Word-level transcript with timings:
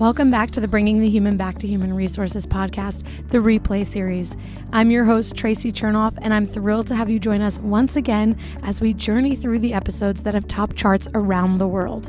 Welcome 0.00 0.30
back 0.30 0.50
to 0.52 0.62
the 0.62 0.66
Bringing 0.66 1.00
the 1.00 1.10
Human 1.10 1.36
Back 1.36 1.58
to 1.58 1.66
Human 1.66 1.92
Resources 1.92 2.46
podcast, 2.46 3.04
the 3.28 3.36
replay 3.36 3.86
series. 3.86 4.34
I'm 4.72 4.90
your 4.90 5.04
host, 5.04 5.36
Traci 5.36 5.70
Chernoff, 5.70 6.16
and 6.22 6.32
I'm 6.32 6.46
thrilled 6.46 6.86
to 6.86 6.94
have 6.94 7.10
you 7.10 7.18
join 7.18 7.42
us 7.42 7.58
once 7.58 7.96
again 7.96 8.38
as 8.62 8.80
we 8.80 8.94
journey 8.94 9.36
through 9.36 9.58
the 9.58 9.74
episodes 9.74 10.22
that 10.22 10.32
have 10.32 10.48
top 10.48 10.74
charts 10.74 11.06
around 11.12 11.58
the 11.58 11.68
world. 11.68 12.08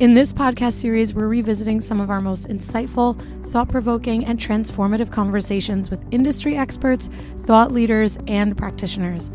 In 0.00 0.14
this 0.14 0.32
podcast 0.32 0.72
series, 0.72 1.14
we're 1.14 1.28
revisiting 1.28 1.80
some 1.80 2.00
of 2.00 2.10
our 2.10 2.20
most 2.20 2.48
insightful, 2.48 3.16
thought 3.52 3.68
provoking, 3.68 4.24
and 4.24 4.36
transformative 4.36 5.12
conversations 5.12 5.92
with 5.92 6.04
industry 6.10 6.56
experts, 6.56 7.08
thought 7.42 7.70
leaders, 7.70 8.18
and 8.26 8.58
practitioners. 8.58 9.30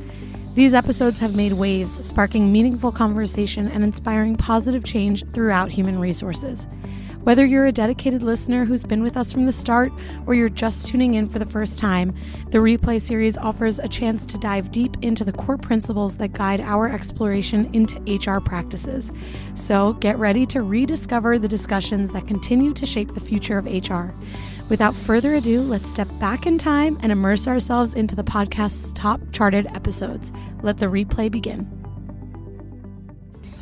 These 0.56 0.74
episodes 0.74 1.22
have 1.22 1.36
made 1.36 1.54
waves, 1.54 2.06
sparking 2.06 2.52
meaningful 2.52 2.92
conversation 2.92 3.70
and 3.70 3.82
inspiring 3.82 4.36
positive 4.36 4.84
change 4.84 5.26
throughout 5.30 5.72
human 5.72 6.00
resources. 6.00 6.68
Whether 7.24 7.46
you're 7.46 7.68
a 7.68 7.72
dedicated 7.72 8.22
listener 8.22 8.66
who's 8.66 8.84
been 8.84 9.02
with 9.02 9.16
us 9.16 9.32
from 9.32 9.46
the 9.46 9.52
start 9.54 9.94
or 10.26 10.34
you're 10.34 10.50
just 10.50 10.88
tuning 10.88 11.14
in 11.14 11.26
for 11.26 11.40
the 11.40 11.46
first 11.46 11.80
time, 11.80 12.14
the 12.50 12.58
replay 12.58 13.00
series 13.00 13.38
offers 13.38 13.80
a 13.80 13.88
chance 13.88 14.26
to 14.26 14.38
dive 14.38 14.72
deep 14.72 14.98
into 15.02 15.24
the 15.24 15.32
core 15.32 15.58
principles 15.58 16.18
that 16.18 16.34
guide 16.34 16.60
our 16.60 16.90
exploration 16.90 17.70
into 17.74 18.02
HR 18.12 18.42
practices. 18.42 19.14
So 19.56 19.94
get 19.94 20.20
ready 20.20 20.46
to 20.48 20.64
rediscover 20.64 21.40
the 21.40 21.48
discussions 21.48 22.12
that 22.12 22.28
continue 22.28 22.74
to 22.74 22.86
shape 22.86 23.14
the 23.14 23.22
future 23.22 23.58
of 23.58 23.68
HR. 23.68 24.14
Without 24.68 24.94
further 24.94 25.36
ado, 25.36 25.62
let's 25.62 25.90
step 25.90 26.10
back 26.20 26.46
in 26.46 26.58
time 26.58 26.98
and 27.02 27.10
immerse 27.10 27.48
ourselves 27.48 27.94
into 27.94 28.16
the 28.16 28.24
podcast's 28.24 28.92
top 28.92 29.22
charted 29.32 29.66
episodes. 29.68 30.34
Let 30.62 30.78
the 30.78 30.88
replay 30.88 31.32
begin. 31.32 31.83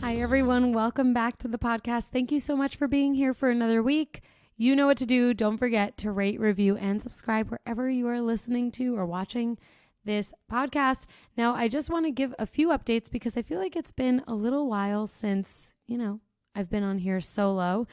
Hi, 0.01 0.15
everyone. 0.15 0.73
Welcome 0.73 1.13
back 1.13 1.37
to 1.37 1.47
the 1.47 1.59
podcast. 1.59 2.07
Thank 2.07 2.31
you 2.31 2.39
so 2.39 2.55
much 2.55 2.75
for 2.75 2.87
being 2.87 3.13
here 3.13 3.35
for 3.35 3.51
another 3.51 3.83
week. 3.83 4.21
You 4.57 4.75
know 4.75 4.87
what 4.87 4.97
to 4.97 5.05
do. 5.05 5.31
Don't 5.35 5.59
forget 5.59 5.95
to 5.97 6.11
rate, 6.11 6.39
review, 6.39 6.75
and 6.75 6.99
subscribe 6.99 7.51
wherever 7.51 7.87
you 7.87 8.07
are 8.07 8.19
listening 8.19 8.71
to 8.71 8.97
or 8.97 9.05
watching 9.05 9.59
this 10.03 10.33
podcast. 10.51 11.05
Now, 11.37 11.53
I 11.53 11.67
just 11.67 11.91
want 11.91 12.07
to 12.07 12.11
give 12.11 12.33
a 12.39 12.47
few 12.47 12.69
updates 12.69 13.11
because 13.11 13.37
I 13.37 13.43
feel 13.43 13.59
like 13.59 13.75
it's 13.75 13.91
been 13.91 14.23
a 14.27 14.33
little 14.33 14.67
while 14.67 15.05
since, 15.05 15.75
you 15.85 15.99
know, 15.99 16.19
I've 16.55 16.69
been 16.69 16.83
on 16.83 16.97
here 16.97 17.21
solo. 17.21 17.85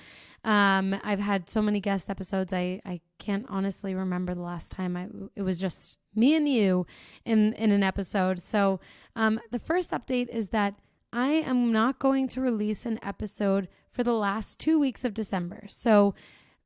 Um, 0.45 0.99
I've 1.05 1.21
had 1.21 1.51
so 1.51 1.61
many 1.61 1.79
guest 1.79 2.09
episodes. 2.09 2.55
I, 2.55 2.81
I 2.87 3.03
can't 3.19 3.45
honestly 3.51 3.95
remember 3.95 4.35
the 4.35 4.41
last 4.41 4.73
time 4.73 4.97
I 4.97 5.09
it 5.37 5.43
was 5.43 5.61
just 5.61 5.99
me 6.15 6.35
and 6.35 6.49
you 6.49 6.87
in 7.27 7.53
in 7.53 7.71
an 7.71 7.83
episode. 7.83 8.41
So, 8.41 8.81
um, 9.15 9.39
the 9.51 9.59
first 9.59 9.91
update 9.91 10.31
is 10.31 10.49
that 10.49 10.75
I 11.13 11.29
am 11.29 11.73
not 11.73 11.99
going 11.99 12.29
to 12.29 12.41
release 12.41 12.85
an 12.85 12.99
episode 13.03 13.69
for 13.91 14.03
the 14.03 14.13
last 14.13 14.59
two 14.59 14.79
weeks 14.79 15.05
of 15.05 15.15
December. 15.15 15.65
So, 15.69 16.15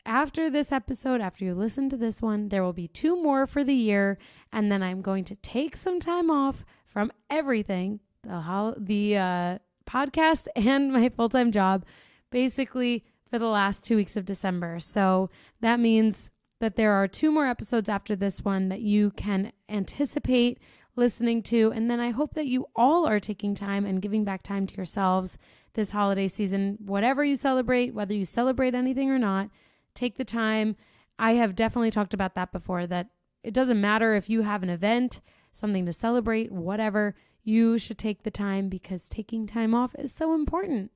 after 0.05 0.51
this 0.51 0.73
episode, 0.73 1.21
after 1.21 1.45
you 1.45 1.55
listen 1.55 1.89
to 1.91 1.97
this 1.97 2.21
one, 2.21 2.49
there 2.49 2.65
will 2.65 2.73
be 2.73 2.89
two 2.89 3.23
more 3.23 3.47
for 3.47 3.63
the 3.63 3.75
year. 3.75 4.19
And 4.53 4.71
then 4.71 4.83
I'm 4.83 5.01
going 5.01 5.23
to 5.25 5.37
take 5.37 5.77
some 5.77 6.01
time 6.01 6.29
off 6.29 6.65
from 6.87 7.13
everything 7.31 8.01
the, 8.23 8.75
the 8.77 9.17
uh, 9.17 9.59
podcast 9.87 10.49
and 10.57 10.93
my 10.93 11.09
full 11.09 11.29
time 11.29 11.53
job, 11.53 11.85
basically 12.31 13.05
for 13.31 13.39
the 13.39 13.47
last 13.47 13.85
two 13.85 13.97
weeks 13.97 14.17
of 14.17 14.25
December. 14.25 14.81
So, 14.81 15.31
that 15.61 15.79
means 15.79 16.31
that 16.59 16.77
there 16.77 16.93
are 16.93 17.09
two 17.09 17.31
more 17.31 17.47
episodes 17.47 17.89
after 17.89 18.15
this 18.15 18.45
one 18.45 18.69
that 18.69 18.81
you 18.81 19.11
can 19.13 19.53
anticipate 19.69 20.59
listening 20.97 21.43
to. 21.43 21.73
And 21.73 21.91
then 21.91 22.01
I 22.01 22.11
hope 22.11 22.35
that 22.35 22.47
you 22.47 22.67
all 22.77 23.07
are 23.07 23.21
taking 23.21 23.55
time 23.55 23.85
and 23.85 24.03
giving 24.03 24.25
back 24.25 24.43
time 24.43 24.67
to 24.67 24.77
yourselves 24.77 25.39
this 25.75 25.91
holiday 25.91 26.29
season, 26.29 26.77
whatever 26.85 27.25
you 27.25 27.37
celebrate, 27.37 27.95
whether 27.95 28.15
you 28.15 28.25
celebrate 28.25 28.75
anything 28.75 29.11
or 29.11 29.19
not, 29.19 29.49
take 29.95 30.17
the 30.17 30.25
time. 30.25 30.77
I 31.19 31.33
have 31.35 31.55
definitely 31.55 31.91
talked 31.91 32.15
about 32.15 32.35
that 32.35 32.53
before 32.53 32.87
that 32.87 33.09
it 33.43 33.55
doesn't 33.55 33.81
matter 33.81 34.15
if 34.15 34.29
you 34.29 34.43
have 34.43 34.63
an 34.63 34.71
event, 34.71 35.21
something 35.53 35.87
to 35.87 35.93
celebrate, 35.93 36.53
whatever, 36.53 37.15
you 37.43 37.79
should 37.79 37.99
take 37.99 38.23
the 38.23 38.31
time 38.31 38.69
because 38.69 39.09
taking 39.09 39.47
time 39.47 39.75
off 39.75 39.95
is 39.99 40.13
so 40.13 40.35
important. 40.35 40.93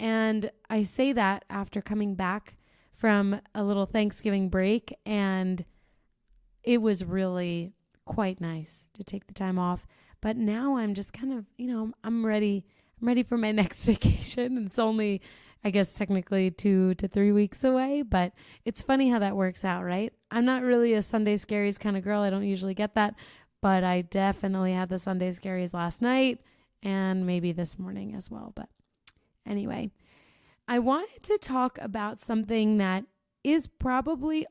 And 0.00 0.50
I 0.68 0.82
say 0.82 1.12
that 1.12 1.44
after 1.48 1.80
coming 1.80 2.14
back 2.14 2.56
from 2.94 3.40
a 3.54 3.62
little 3.62 3.86
Thanksgiving 3.86 4.48
break 4.48 4.96
and 5.06 5.64
it 6.62 6.78
was 6.78 7.04
really 7.04 7.73
quite 8.04 8.40
nice 8.40 8.88
to 8.94 9.04
take 9.04 9.26
the 9.26 9.34
time 9.34 9.58
off. 9.58 9.86
But 10.20 10.36
now 10.36 10.76
I'm 10.76 10.94
just 10.94 11.12
kind 11.12 11.32
of, 11.32 11.44
you 11.56 11.66
know, 11.66 11.92
I'm 12.02 12.24
ready. 12.24 12.64
I'm 13.00 13.08
ready 13.08 13.22
for 13.22 13.36
my 13.36 13.52
next 13.52 13.84
vacation. 13.84 14.66
It's 14.66 14.78
only, 14.78 15.20
I 15.62 15.70
guess, 15.70 15.94
technically 15.94 16.50
two 16.50 16.94
to 16.94 17.08
three 17.08 17.32
weeks 17.32 17.64
away, 17.64 18.02
but 18.02 18.32
it's 18.64 18.82
funny 18.82 19.10
how 19.10 19.18
that 19.18 19.36
works 19.36 19.64
out, 19.64 19.84
right? 19.84 20.12
I'm 20.30 20.44
not 20.44 20.62
really 20.62 20.94
a 20.94 21.02
Sunday 21.02 21.36
scaries 21.36 21.78
kind 21.78 21.96
of 21.96 22.04
girl. 22.04 22.22
I 22.22 22.30
don't 22.30 22.44
usually 22.44 22.74
get 22.74 22.94
that, 22.94 23.14
but 23.60 23.84
I 23.84 24.02
definitely 24.02 24.72
had 24.72 24.88
the 24.88 24.98
Sunday 24.98 25.30
scaries 25.30 25.74
last 25.74 26.02
night 26.02 26.40
and 26.82 27.26
maybe 27.26 27.52
this 27.52 27.78
morning 27.78 28.14
as 28.14 28.30
well. 28.30 28.52
But 28.54 28.68
anyway, 29.46 29.90
I 30.68 30.78
wanted 30.78 31.22
to 31.24 31.38
talk 31.38 31.78
about 31.80 32.20
something 32.20 32.78
that 32.78 33.04
is 33.42 33.66
probably 33.66 34.46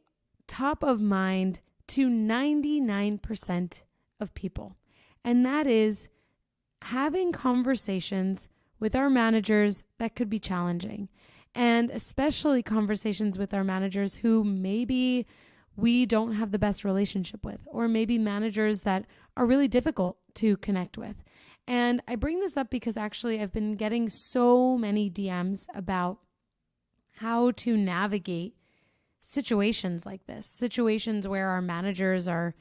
top 0.47 0.83
of 0.83 1.01
mind 1.01 1.61
to 1.93 2.09
99% 2.09 3.83
of 4.19 4.33
people. 4.33 4.75
And 5.23 5.45
that 5.45 5.67
is 5.67 6.09
having 6.81 7.31
conversations 7.31 8.49
with 8.79 8.95
our 8.95 9.09
managers 9.09 9.83
that 9.99 10.15
could 10.15 10.29
be 10.29 10.39
challenging. 10.39 11.07
And 11.55 11.91
especially 11.91 12.63
conversations 12.63 13.37
with 13.37 13.53
our 13.53 13.63
managers 13.63 14.15
who 14.15 14.43
maybe 14.43 15.27
we 15.75 16.07
don't 16.07 16.33
have 16.33 16.51
the 16.51 16.59
best 16.59 16.83
relationship 16.83 17.45
with, 17.45 17.59
or 17.67 17.87
maybe 17.87 18.17
managers 18.17 18.81
that 18.81 19.05
are 19.37 19.45
really 19.45 19.67
difficult 19.67 20.17
to 20.35 20.57
connect 20.57 20.97
with. 20.97 21.23
And 21.67 22.01
I 22.07 22.15
bring 22.15 22.39
this 22.39 22.57
up 22.57 22.71
because 22.71 22.97
actually 22.97 23.39
I've 23.39 23.53
been 23.53 23.75
getting 23.75 24.09
so 24.09 24.77
many 24.77 25.11
DMs 25.11 25.67
about 25.75 26.17
how 27.17 27.51
to 27.51 27.77
navigate 27.77 28.55
situations 29.23 30.05
like 30.05 30.25
this, 30.27 30.45
situations 30.45 31.27
where 31.27 31.47
our 31.47 31.61
managers 31.61 32.27
are 32.27 32.53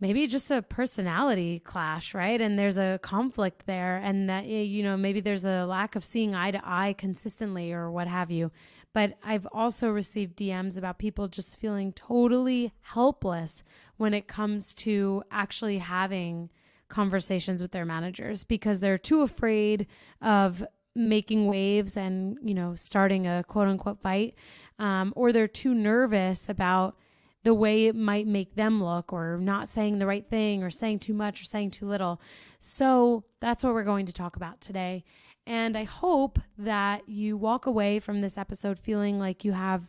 maybe 0.00 0.28
just 0.28 0.50
a 0.52 0.62
personality 0.62 1.58
clash, 1.58 2.14
right? 2.14 2.40
And 2.40 2.56
there's 2.56 2.78
a 2.78 3.00
conflict 3.02 3.66
there, 3.66 3.96
and 3.96 4.30
that, 4.30 4.44
eh, 4.44 4.62
you 4.62 4.84
know, 4.84 4.96
maybe 4.96 5.20
there's 5.20 5.44
a 5.44 5.66
lack 5.66 5.96
of 5.96 6.04
seeing 6.04 6.34
eye 6.34 6.52
to 6.52 6.60
eye 6.62 6.94
consistently 6.96 7.72
or 7.72 7.90
what 7.90 8.06
have 8.06 8.30
you. 8.30 8.52
But 8.94 9.14
I've 9.24 9.46
also 9.52 9.90
received 9.90 10.36
DMs 10.36 10.78
about 10.78 10.98
people 10.98 11.26
just 11.26 11.58
feeling 11.58 11.92
totally 11.92 12.72
helpless 12.80 13.64
when 13.96 14.14
it 14.14 14.28
comes 14.28 14.74
to 14.76 15.24
actually 15.32 15.78
having 15.78 16.50
conversations 16.88 17.60
with 17.60 17.72
their 17.72 17.84
managers 17.84 18.44
because 18.44 18.78
they're 18.78 18.96
too 18.96 19.22
afraid 19.22 19.88
of 20.22 20.64
making 20.98 21.46
waves 21.46 21.96
and 21.96 22.36
you 22.42 22.54
know 22.54 22.74
starting 22.74 23.26
a 23.26 23.44
quote 23.44 23.68
unquote 23.68 24.00
fight 24.00 24.34
um, 24.78 25.12
or 25.16 25.32
they're 25.32 25.48
too 25.48 25.74
nervous 25.74 26.48
about 26.48 26.96
the 27.44 27.54
way 27.54 27.86
it 27.86 27.96
might 27.96 28.26
make 28.26 28.54
them 28.56 28.82
look 28.82 29.12
or 29.12 29.38
not 29.40 29.68
saying 29.68 29.98
the 29.98 30.06
right 30.06 30.28
thing 30.28 30.62
or 30.62 30.70
saying 30.70 30.98
too 30.98 31.14
much 31.14 31.40
or 31.40 31.44
saying 31.44 31.70
too 31.70 31.86
little. 31.86 32.20
So 32.58 33.24
that's 33.40 33.62
what 33.62 33.74
we're 33.74 33.84
going 33.84 34.06
to 34.06 34.12
talk 34.12 34.36
about 34.36 34.60
today. 34.60 35.04
And 35.46 35.78
i 35.78 35.84
hope 35.84 36.38
that 36.58 37.08
you 37.08 37.38
walk 37.38 37.64
away 37.64 38.00
from 38.00 38.20
this 38.20 38.36
episode 38.36 38.78
feeling 38.78 39.18
like 39.18 39.46
you 39.46 39.52
have 39.52 39.88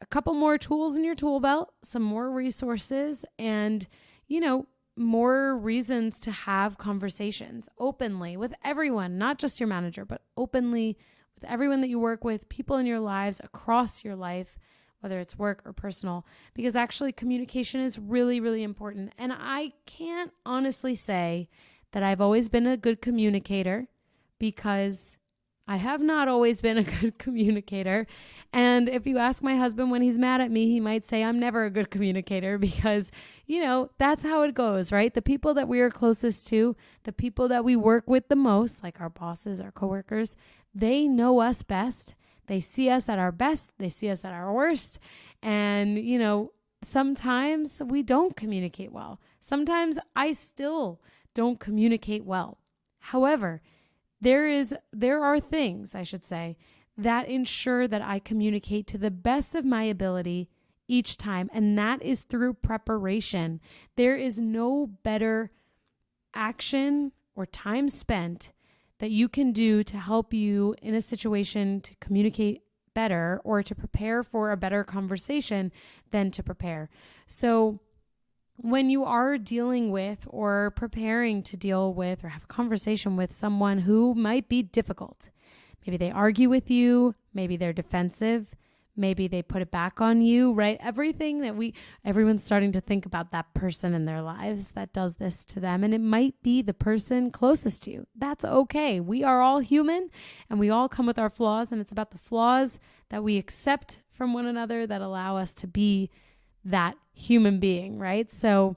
a 0.00 0.06
couple 0.06 0.32
more 0.32 0.56
tools 0.56 0.96
in 0.96 1.04
your 1.04 1.14
tool 1.14 1.38
belt 1.38 1.72
some 1.82 2.02
more 2.02 2.30
resources 2.30 3.24
and 3.38 3.86
you 4.26 4.40
know 4.40 4.66
more 4.96 5.56
reasons 5.56 6.18
to 6.20 6.30
have 6.30 6.78
conversations 6.78 7.68
openly 7.78 8.36
with 8.36 8.54
everyone, 8.64 9.18
not 9.18 9.38
just 9.38 9.60
your 9.60 9.66
manager, 9.68 10.04
but 10.04 10.22
openly 10.36 10.96
with 11.34 11.44
everyone 11.44 11.80
that 11.82 11.88
you 11.88 11.98
work 11.98 12.24
with, 12.24 12.48
people 12.48 12.76
in 12.78 12.86
your 12.86 13.00
lives 13.00 13.40
across 13.44 14.04
your 14.04 14.16
life, 14.16 14.58
whether 15.00 15.20
it's 15.20 15.38
work 15.38 15.62
or 15.64 15.72
personal, 15.72 16.26
because 16.54 16.74
actually 16.74 17.12
communication 17.12 17.80
is 17.80 17.98
really, 17.98 18.40
really 18.40 18.62
important. 18.62 19.12
And 19.18 19.32
I 19.32 19.72
can't 19.84 20.32
honestly 20.46 20.94
say 20.94 21.48
that 21.92 22.02
I've 22.02 22.20
always 22.20 22.48
been 22.48 22.66
a 22.66 22.76
good 22.76 23.02
communicator 23.02 23.88
because 24.38 25.18
I 25.68 25.76
have 25.76 26.00
not 26.00 26.28
always 26.28 26.60
been 26.60 26.78
a 26.78 26.82
good 27.00 27.18
communicator. 27.18 28.06
And 28.52 28.88
if 28.88 29.06
you 29.06 29.18
ask 29.18 29.42
my 29.42 29.56
husband 29.56 29.90
when 29.90 30.02
he's 30.02 30.18
mad 30.18 30.40
at 30.40 30.50
me, 30.50 30.66
he 30.66 30.80
might 30.80 31.04
say 31.04 31.24
I'm 31.24 31.40
never 31.40 31.64
a 31.64 31.70
good 31.70 31.90
communicator 31.90 32.58
because, 32.68 33.10
you 33.46 33.62
know, 33.62 33.90
that's 33.98 34.22
how 34.22 34.42
it 34.42 34.54
goes, 34.54 34.92
right? 34.92 35.12
The 35.12 35.22
people 35.22 35.54
that 35.54 35.68
we 35.68 35.80
are 35.80 35.90
closest 35.90 36.46
to, 36.48 36.76
the 37.04 37.12
people 37.12 37.48
that 37.48 37.64
we 37.64 37.76
work 37.76 38.08
with 38.08 38.28
the 38.28 38.36
most, 38.36 38.82
like 38.82 39.00
our 39.00 39.10
bosses, 39.10 39.60
our 39.60 39.72
coworkers, 39.72 40.36
they 40.74 41.08
know 41.08 41.40
us 41.40 41.62
best. 41.62 42.14
They 42.46 42.60
see 42.60 42.88
us 42.88 43.08
at 43.08 43.18
our 43.18 43.32
best, 43.32 43.72
they 43.78 43.88
see 43.88 44.08
us 44.08 44.24
at 44.24 44.32
our 44.32 44.52
worst. 44.52 45.00
And, 45.42 45.98
you 45.98 46.18
know, 46.18 46.52
sometimes 46.82 47.82
we 47.84 48.02
don't 48.02 48.36
communicate 48.36 48.92
well. 48.92 49.20
Sometimes 49.40 49.98
I 50.14 50.32
still 50.32 51.00
don't 51.34 51.58
communicate 51.58 52.24
well. 52.24 52.58
However, 53.00 53.62
there 54.20 54.48
is 54.48 54.74
there 54.92 55.22
are 55.22 55.40
things, 55.40 55.94
I 55.94 56.02
should 56.02 56.24
say, 56.24 56.56
that 56.96 57.28
ensure 57.28 57.86
that 57.88 58.02
I 58.02 58.18
communicate 58.18 58.86
to 58.88 58.98
the 58.98 59.10
best 59.10 59.54
of 59.54 59.64
my 59.64 59.84
ability 59.84 60.48
each 60.88 61.16
time. 61.16 61.50
And 61.52 61.76
that 61.78 62.02
is 62.02 62.22
through 62.22 62.54
preparation. 62.54 63.60
There 63.96 64.16
is 64.16 64.38
no 64.38 64.86
better 65.02 65.50
action 66.34 67.12
or 67.34 67.46
time 67.46 67.88
spent 67.88 68.52
that 68.98 69.10
you 69.10 69.28
can 69.28 69.52
do 69.52 69.82
to 69.82 69.98
help 69.98 70.32
you 70.32 70.74
in 70.80 70.94
a 70.94 71.00
situation 71.00 71.80
to 71.82 71.94
communicate 72.00 72.62
better 72.94 73.42
or 73.44 73.62
to 73.62 73.74
prepare 73.74 74.22
for 74.22 74.50
a 74.50 74.56
better 74.56 74.82
conversation 74.82 75.70
than 76.12 76.30
to 76.30 76.42
prepare. 76.42 76.88
So, 77.26 77.78
when 78.56 78.90
you 78.90 79.04
are 79.04 79.38
dealing 79.38 79.90
with 79.90 80.26
or 80.28 80.72
preparing 80.72 81.42
to 81.44 81.56
deal 81.56 81.92
with 81.92 82.24
or 82.24 82.28
have 82.28 82.44
a 82.44 82.48
conversation 82.48 83.16
with 83.16 83.32
someone 83.32 83.78
who 83.78 84.14
might 84.14 84.48
be 84.48 84.62
difficult, 84.62 85.30
maybe 85.86 85.96
they 85.96 86.10
argue 86.10 86.48
with 86.48 86.70
you, 86.70 87.14
maybe 87.34 87.56
they're 87.56 87.72
defensive, 87.72 88.54
maybe 88.96 89.28
they 89.28 89.42
put 89.42 89.62
it 89.62 89.70
back 89.70 90.00
on 90.00 90.22
you, 90.22 90.52
right? 90.52 90.78
Everything 90.80 91.40
that 91.40 91.54
we, 91.54 91.74
everyone's 92.04 92.42
starting 92.42 92.72
to 92.72 92.80
think 92.80 93.04
about 93.04 93.30
that 93.30 93.52
person 93.54 93.94
in 93.94 94.06
their 94.06 94.22
lives 94.22 94.70
that 94.72 94.92
does 94.92 95.16
this 95.16 95.44
to 95.44 95.60
them. 95.60 95.84
And 95.84 95.92
it 95.92 96.00
might 96.00 96.34
be 96.42 96.62
the 96.62 96.74
person 96.74 97.30
closest 97.30 97.82
to 97.82 97.90
you. 97.90 98.06
That's 98.16 98.44
okay. 98.44 99.00
We 99.00 99.22
are 99.22 99.42
all 99.42 99.60
human 99.60 100.10
and 100.48 100.58
we 100.58 100.70
all 100.70 100.88
come 100.88 101.06
with 101.06 101.18
our 101.18 101.30
flaws. 101.30 101.72
And 101.72 101.80
it's 101.80 101.92
about 101.92 102.10
the 102.10 102.18
flaws 102.18 102.78
that 103.10 103.22
we 103.22 103.36
accept 103.36 104.00
from 104.12 104.32
one 104.32 104.46
another 104.46 104.86
that 104.86 105.02
allow 105.02 105.36
us 105.36 105.54
to 105.56 105.66
be 105.66 106.10
that 106.66 106.96
human 107.12 107.58
being, 107.58 107.98
right? 107.98 108.30
So, 108.30 108.76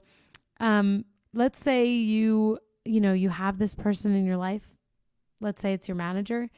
um, 0.58 1.04
let's 1.32 1.60
say 1.60 1.86
you, 1.86 2.58
you 2.84 3.00
know, 3.00 3.12
you 3.12 3.28
have 3.28 3.58
this 3.58 3.74
person 3.74 4.14
in 4.14 4.24
your 4.24 4.36
life. 4.36 4.68
Let's 5.40 5.60
say 5.60 5.72
it's 5.72 5.88
your 5.88 5.96
manager. 5.96 6.50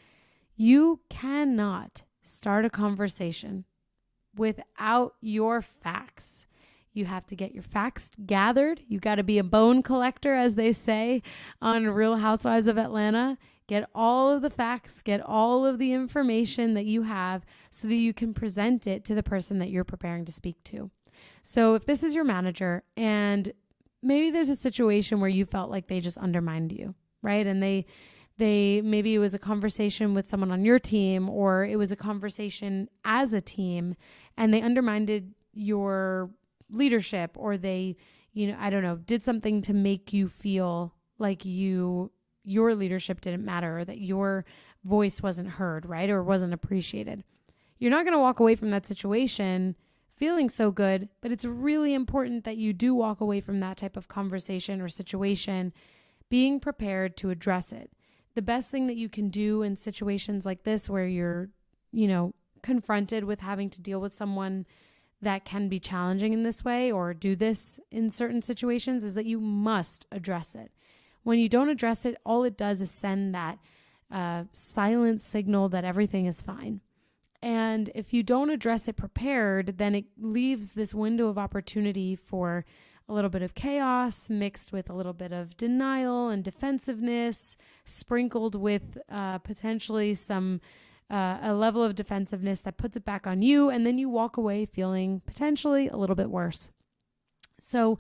You 0.56 1.00
cannot 1.08 2.04
start 2.22 2.64
a 2.64 2.70
conversation 2.70 3.64
without 4.36 5.14
your 5.20 5.62
facts. 5.62 6.46
You 6.92 7.06
have 7.06 7.26
to 7.26 7.36
get 7.36 7.54
your 7.54 7.62
facts 7.62 8.10
gathered. 8.26 8.80
You 8.86 8.98
got 9.00 9.14
to 9.14 9.22
be 9.22 9.38
a 9.38 9.44
bone 9.44 9.82
collector, 9.82 10.34
as 10.34 10.56
they 10.56 10.72
say 10.72 11.22
on 11.60 11.86
Real 11.86 12.16
Housewives 12.16 12.66
of 12.66 12.78
Atlanta. 12.78 13.38
Get 13.66 13.88
all 13.94 14.30
of 14.30 14.42
the 14.42 14.50
facts, 14.50 15.00
get 15.00 15.22
all 15.24 15.64
of 15.64 15.78
the 15.78 15.92
information 15.92 16.74
that 16.74 16.84
you 16.84 17.02
have 17.02 17.46
so 17.70 17.88
that 17.88 17.94
you 17.94 18.12
can 18.12 18.34
present 18.34 18.86
it 18.86 19.04
to 19.06 19.14
the 19.14 19.22
person 19.22 19.58
that 19.60 19.70
you're 19.70 19.84
preparing 19.84 20.24
to 20.26 20.32
speak 20.32 20.62
to. 20.64 20.90
So, 21.42 21.74
if 21.74 21.86
this 21.86 22.02
is 22.02 22.14
your 22.14 22.24
manager 22.24 22.82
and 22.96 23.52
maybe 24.02 24.30
there's 24.30 24.48
a 24.48 24.56
situation 24.56 25.20
where 25.20 25.30
you 25.30 25.44
felt 25.44 25.70
like 25.70 25.88
they 25.88 26.00
just 26.00 26.18
undermined 26.18 26.72
you, 26.72 26.94
right? 27.22 27.46
And 27.46 27.62
they, 27.62 27.86
they 28.38 28.80
maybe 28.82 29.14
it 29.14 29.18
was 29.18 29.34
a 29.34 29.38
conversation 29.38 30.14
with 30.14 30.28
someone 30.28 30.50
on 30.50 30.64
your 30.64 30.78
team 30.78 31.28
or 31.28 31.64
it 31.64 31.76
was 31.76 31.92
a 31.92 31.96
conversation 31.96 32.88
as 33.04 33.32
a 33.32 33.40
team 33.40 33.94
and 34.36 34.52
they 34.52 34.62
undermined 34.62 35.34
your 35.52 36.30
leadership 36.70 37.32
or 37.34 37.58
they 37.58 37.96
you 38.32 38.46
know 38.46 38.56
i 38.58 38.70
don't 38.70 38.82
know 38.82 38.96
did 38.96 39.22
something 39.22 39.60
to 39.60 39.72
make 39.72 40.12
you 40.12 40.26
feel 40.26 40.94
like 41.18 41.44
you 41.44 42.10
your 42.44 42.74
leadership 42.74 43.20
didn't 43.20 43.44
matter 43.44 43.80
or 43.80 43.84
that 43.84 44.00
your 44.00 44.44
voice 44.84 45.22
wasn't 45.22 45.48
heard 45.48 45.84
right 45.86 46.10
or 46.10 46.22
wasn't 46.22 46.52
appreciated 46.52 47.22
you're 47.78 47.90
not 47.90 48.04
going 48.04 48.16
to 48.16 48.18
walk 48.18 48.40
away 48.40 48.54
from 48.54 48.70
that 48.70 48.86
situation 48.86 49.76
feeling 50.16 50.48
so 50.48 50.70
good 50.70 51.08
but 51.20 51.32
it's 51.32 51.44
really 51.44 51.94
important 51.94 52.44
that 52.44 52.56
you 52.56 52.72
do 52.72 52.94
walk 52.94 53.20
away 53.20 53.40
from 53.40 53.58
that 53.58 53.76
type 53.76 53.96
of 53.96 54.08
conversation 54.08 54.80
or 54.80 54.88
situation 54.88 55.72
being 56.28 56.60
prepared 56.60 57.16
to 57.16 57.30
address 57.30 57.72
it 57.72 57.90
the 58.34 58.42
best 58.42 58.70
thing 58.70 58.86
that 58.86 58.96
you 58.96 59.08
can 59.08 59.28
do 59.28 59.62
in 59.62 59.76
situations 59.76 60.46
like 60.46 60.62
this 60.62 60.88
where 60.88 61.06
you're, 61.06 61.50
you 61.92 62.08
know, 62.08 62.34
confronted 62.62 63.24
with 63.24 63.40
having 63.40 63.68
to 63.70 63.80
deal 63.80 64.00
with 64.00 64.14
someone 64.14 64.66
that 65.20 65.44
can 65.44 65.68
be 65.68 65.78
challenging 65.78 66.32
in 66.32 66.42
this 66.42 66.64
way 66.64 66.90
or 66.90 67.14
do 67.14 67.36
this 67.36 67.78
in 67.90 68.10
certain 68.10 68.42
situations 68.42 69.04
is 69.04 69.14
that 69.14 69.26
you 69.26 69.38
must 69.38 70.06
address 70.10 70.54
it. 70.54 70.72
When 71.22 71.38
you 71.38 71.48
don't 71.48 71.68
address 71.68 72.04
it, 72.04 72.16
all 72.24 72.42
it 72.44 72.56
does 72.56 72.80
is 72.80 72.90
send 72.90 73.34
that 73.34 73.58
uh, 74.10 74.44
silent 74.52 75.20
signal 75.20 75.68
that 75.68 75.84
everything 75.84 76.26
is 76.26 76.42
fine. 76.42 76.80
And 77.42 77.90
if 77.94 78.12
you 78.12 78.22
don't 78.22 78.50
address 78.50 78.86
it 78.86 78.96
prepared, 78.96 79.78
then 79.78 79.96
it 79.96 80.04
leaves 80.16 80.72
this 80.72 80.94
window 80.94 81.26
of 81.26 81.38
opportunity 81.38 82.14
for 82.14 82.64
a 83.08 83.12
little 83.12 83.30
bit 83.30 83.42
of 83.42 83.54
chaos 83.54 84.30
mixed 84.30 84.72
with 84.72 84.88
a 84.88 84.94
little 84.94 85.12
bit 85.12 85.32
of 85.32 85.56
denial 85.56 86.28
and 86.28 86.44
defensiveness, 86.44 87.56
sprinkled 87.84 88.54
with 88.54 88.96
uh, 89.10 89.38
potentially 89.38 90.14
some 90.14 90.60
uh, 91.10 91.38
a 91.42 91.52
level 91.52 91.82
of 91.82 91.94
defensiveness 91.94 92.60
that 92.62 92.78
puts 92.78 92.96
it 92.96 93.04
back 93.04 93.26
on 93.26 93.42
you, 93.42 93.68
and 93.68 93.84
then 93.84 93.98
you 93.98 94.08
walk 94.08 94.36
away 94.36 94.64
feeling 94.64 95.20
potentially 95.26 95.88
a 95.88 95.96
little 95.96 96.16
bit 96.16 96.30
worse. 96.30 96.70
So, 97.60 97.98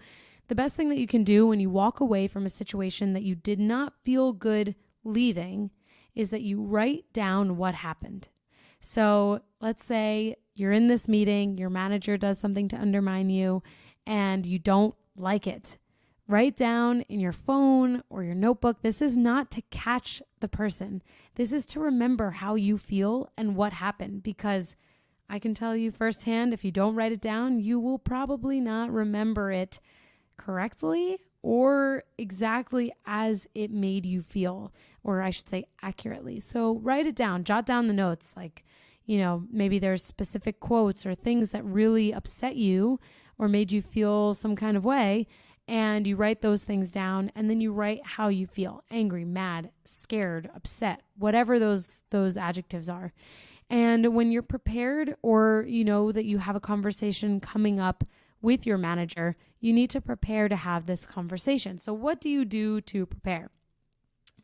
the 0.48 0.54
best 0.54 0.76
thing 0.76 0.88
that 0.88 0.98
you 0.98 1.06
can 1.06 1.24
do 1.24 1.46
when 1.46 1.60
you 1.60 1.70
walk 1.70 2.00
away 2.00 2.26
from 2.26 2.44
a 2.44 2.50
situation 2.50 3.12
that 3.12 3.22
you 3.22 3.34
did 3.34 3.60
not 3.60 3.94
feel 4.02 4.32
good 4.32 4.74
leaving 5.04 5.70
is 6.14 6.30
that 6.30 6.42
you 6.42 6.62
write 6.62 7.04
down 7.12 7.56
what 7.56 7.74
happened. 7.74 8.28
So, 8.84 9.40
let's 9.60 9.84
say 9.84 10.34
you're 10.54 10.72
in 10.72 10.88
this 10.88 11.08
meeting, 11.08 11.56
your 11.56 11.70
manager 11.70 12.16
does 12.16 12.38
something 12.38 12.66
to 12.68 12.76
undermine 12.76 13.30
you, 13.30 13.62
and 14.08 14.44
you 14.44 14.58
don't 14.58 14.94
like 15.16 15.46
it. 15.46 15.78
Write 16.26 16.56
down 16.56 17.02
in 17.02 17.20
your 17.20 17.32
phone 17.32 18.02
or 18.10 18.24
your 18.24 18.34
notebook. 18.34 18.82
This 18.82 19.00
is 19.00 19.16
not 19.16 19.52
to 19.52 19.62
catch 19.70 20.20
the 20.40 20.48
person. 20.48 21.00
This 21.36 21.52
is 21.52 21.64
to 21.66 21.80
remember 21.80 22.32
how 22.32 22.56
you 22.56 22.76
feel 22.76 23.30
and 23.36 23.54
what 23.54 23.72
happened 23.72 24.24
because 24.24 24.74
I 25.28 25.38
can 25.38 25.54
tell 25.54 25.76
you 25.76 25.92
firsthand 25.92 26.52
if 26.52 26.64
you 26.64 26.72
don't 26.72 26.96
write 26.96 27.12
it 27.12 27.20
down, 27.20 27.60
you 27.60 27.78
will 27.78 27.98
probably 27.98 28.58
not 28.58 28.90
remember 28.90 29.52
it 29.52 29.78
correctly 30.36 31.18
or 31.42 32.02
exactly 32.18 32.92
as 33.04 33.46
it 33.54 33.70
made 33.70 34.06
you 34.06 34.22
feel, 34.22 34.72
or 35.02 35.22
I 35.22 35.30
should 35.30 35.48
say 35.48 35.66
accurately. 35.82 36.40
So 36.40 36.78
write 36.78 37.06
it 37.06 37.16
down, 37.16 37.44
jot 37.44 37.66
down 37.66 37.88
the 37.88 37.92
notes. 37.92 38.34
Like, 38.36 38.64
you 39.06 39.18
know, 39.18 39.44
maybe 39.50 39.78
there's 39.78 40.04
specific 40.04 40.60
quotes 40.60 41.04
or 41.04 41.14
things 41.14 41.50
that 41.50 41.64
really 41.64 42.12
upset 42.12 42.56
you 42.56 43.00
or 43.38 43.48
made 43.48 43.72
you 43.72 43.82
feel 43.82 44.34
some 44.34 44.56
kind 44.56 44.76
of 44.76 44.84
way. 44.84 45.26
And 45.68 46.06
you 46.06 46.16
write 46.16 46.42
those 46.42 46.64
things 46.64 46.90
down 46.90 47.30
and 47.34 47.48
then 47.48 47.60
you 47.60 47.72
write 47.72 48.04
how 48.04 48.28
you 48.28 48.46
feel 48.46 48.82
angry, 48.90 49.24
mad, 49.24 49.70
scared, 49.84 50.50
upset, 50.54 51.02
whatever 51.16 51.58
those, 51.58 52.02
those 52.10 52.36
adjectives 52.36 52.88
are. 52.88 53.12
And 53.70 54.14
when 54.14 54.30
you're 54.30 54.42
prepared 54.42 55.14
or 55.22 55.64
you 55.68 55.84
know 55.84 56.12
that 56.12 56.24
you 56.24 56.38
have 56.38 56.56
a 56.56 56.60
conversation 56.60 57.40
coming 57.40 57.80
up 57.80 58.04
with 58.42 58.66
your 58.66 58.76
manager, 58.76 59.36
you 59.60 59.72
need 59.72 59.88
to 59.90 60.00
prepare 60.00 60.48
to 60.48 60.56
have 60.56 60.84
this 60.84 61.06
conversation. 61.06 61.78
So, 61.78 61.94
what 61.94 62.20
do 62.20 62.28
you 62.28 62.44
do 62.44 62.80
to 62.82 63.06
prepare? 63.06 63.50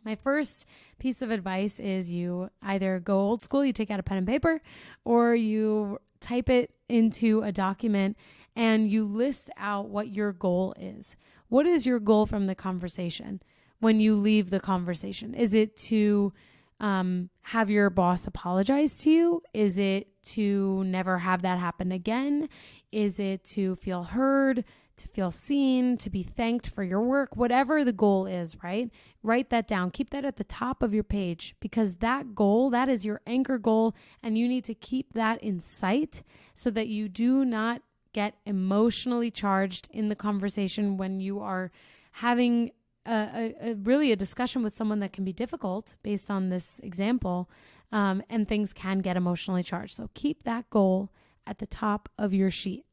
My 0.08 0.14
first 0.14 0.64
piece 0.98 1.20
of 1.20 1.30
advice 1.30 1.78
is 1.78 2.10
you 2.10 2.48
either 2.62 2.98
go 2.98 3.18
old 3.18 3.42
school, 3.42 3.62
you 3.62 3.74
take 3.74 3.90
out 3.90 4.00
a 4.00 4.02
pen 4.02 4.16
and 4.16 4.26
paper, 4.26 4.62
or 5.04 5.34
you 5.34 5.98
type 6.22 6.48
it 6.48 6.70
into 6.88 7.42
a 7.42 7.52
document 7.52 8.16
and 8.56 8.90
you 8.90 9.04
list 9.04 9.50
out 9.58 9.90
what 9.90 10.08
your 10.08 10.32
goal 10.32 10.72
is. 10.80 11.14
What 11.48 11.66
is 11.66 11.84
your 11.84 12.00
goal 12.00 12.24
from 12.24 12.46
the 12.46 12.54
conversation 12.54 13.42
when 13.80 14.00
you 14.00 14.16
leave 14.16 14.48
the 14.48 14.60
conversation? 14.60 15.34
Is 15.34 15.52
it 15.52 15.76
to 15.88 16.32
um, 16.80 17.28
have 17.42 17.68
your 17.68 17.90
boss 17.90 18.26
apologize 18.26 18.96
to 19.00 19.10
you? 19.10 19.42
Is 19.52 19.76
it 19.76 20.08
to 20.28 20.84
never 20.84 21.18
have 21.18 21.42
that 21.42 21.58
happen 21.58 21.92
again? 21.92 22.48
Is 22.92 23.20
it 23.20 23.44
to 23.48 23.76
feel 23.76 24.04
heard, 24.04 24.64
to 24.98 25.08
feel 25.08 25.30
seen, 25.30 25.96
to 25.98 26.10
be 26.10 26.22
thanked 26.22 26.68
for 26.68 26.82
your 26.82 27.02
work? 27.02 27.36
Whatever 27.36 27.84
the 27.84 27.92
goal 27.92 28.26
is, 28.26 28.56
right? 28.62 28.90
Write 29.22 29.50
that 29.50 29.66
down. 29.66 29.90
Keep 29.90 30.10
that 30.10 30.24
at 30.24 30.36
the 30.36 30.44
top 30.44 30.82
of 30.82 30.92
your 30.92 31.04
page 31.04 31.54
because 31.60 31.96
that 31.96 32.34
goal, 32.34 32.70
that 32.70 32.88
is 32.88 33.04
your 33.04 33.20
anchor 33.26 33.58
goal, 33.58 33.94
and 34.22 34.36
you 34.36 34.46
need 34.48 34.64
to 34.64 34.74
keep 34.74 35.14
that 35.14 35.42
in 35.42 35.60
sight 35.60 36.22
so 36.54 36.70
that 36.70 36.88
you 36.88 37.08
do 37.08 37.44
not 37.44 37.82
get 38.12 38.34
emotionally 38.46 39.30
charged 39.30 39.88
in 39.92 40.08
the 40.08 40.16
conversation 40.16 40.96
when 40.96 41.20
you 41.20 41.40
are 41.40 41.70
having 42.12 42.70
a, 43.06 43.54
a, 43.60 43.74
really 43.74 44.12
a 44.12 44.16
discussion 44.16 44.62
with 44.62 44.76
someone 44.76 45.00
that 45.00 45.12
can 45.12 45.24
be 45.24 45.32
difficult 45.32 45.96
based 46.02 46.30
on 46.30 46.48
this 46.48 46.80
example, 46.80 47.48
um, 47.92 48.22
and 48.28 48.46
things 48.46 48.72
can 48.72 48.98
get 48.98 49.16
emotionally 49.16 49.62
charged. 49.62 49.96
So 49.96 50.10
keep 50.14 50.42
that 50.44 50.68
goal 50.70 51.10
at 51.46 51.58
the 51.58 51.66
top 51.66 52.08
of 52.18 52.34
your 52.34 52.50
sheet. 52.50 52.84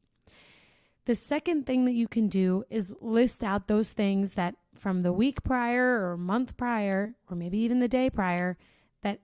The 1.06 1.14
second 1.14 1.66
thing 1.66 1.84
that 1.86 1.94
you 1.94 2.06
can 2.08 2.28
do 2.28 2.64
is 2.68 2.94
list 3.00 3.42
out 3.42 3.68
those 3.68 3.92
things 3.92 4.32
that 4.32 4.54
from 4.74 5.02
the 5.02 5.12
week 5.12 5.42
prior 5.42 6.10
or 6.10 6.16
month 6.16 6.56
prior, 6.56 7.14
or 7.30 7.36
maybe 7.36 7.58
even 7.58 7.80
the 7.80 7.88
day 7.88 8.10
prior, 8.10 8.58
that 9.02 9.20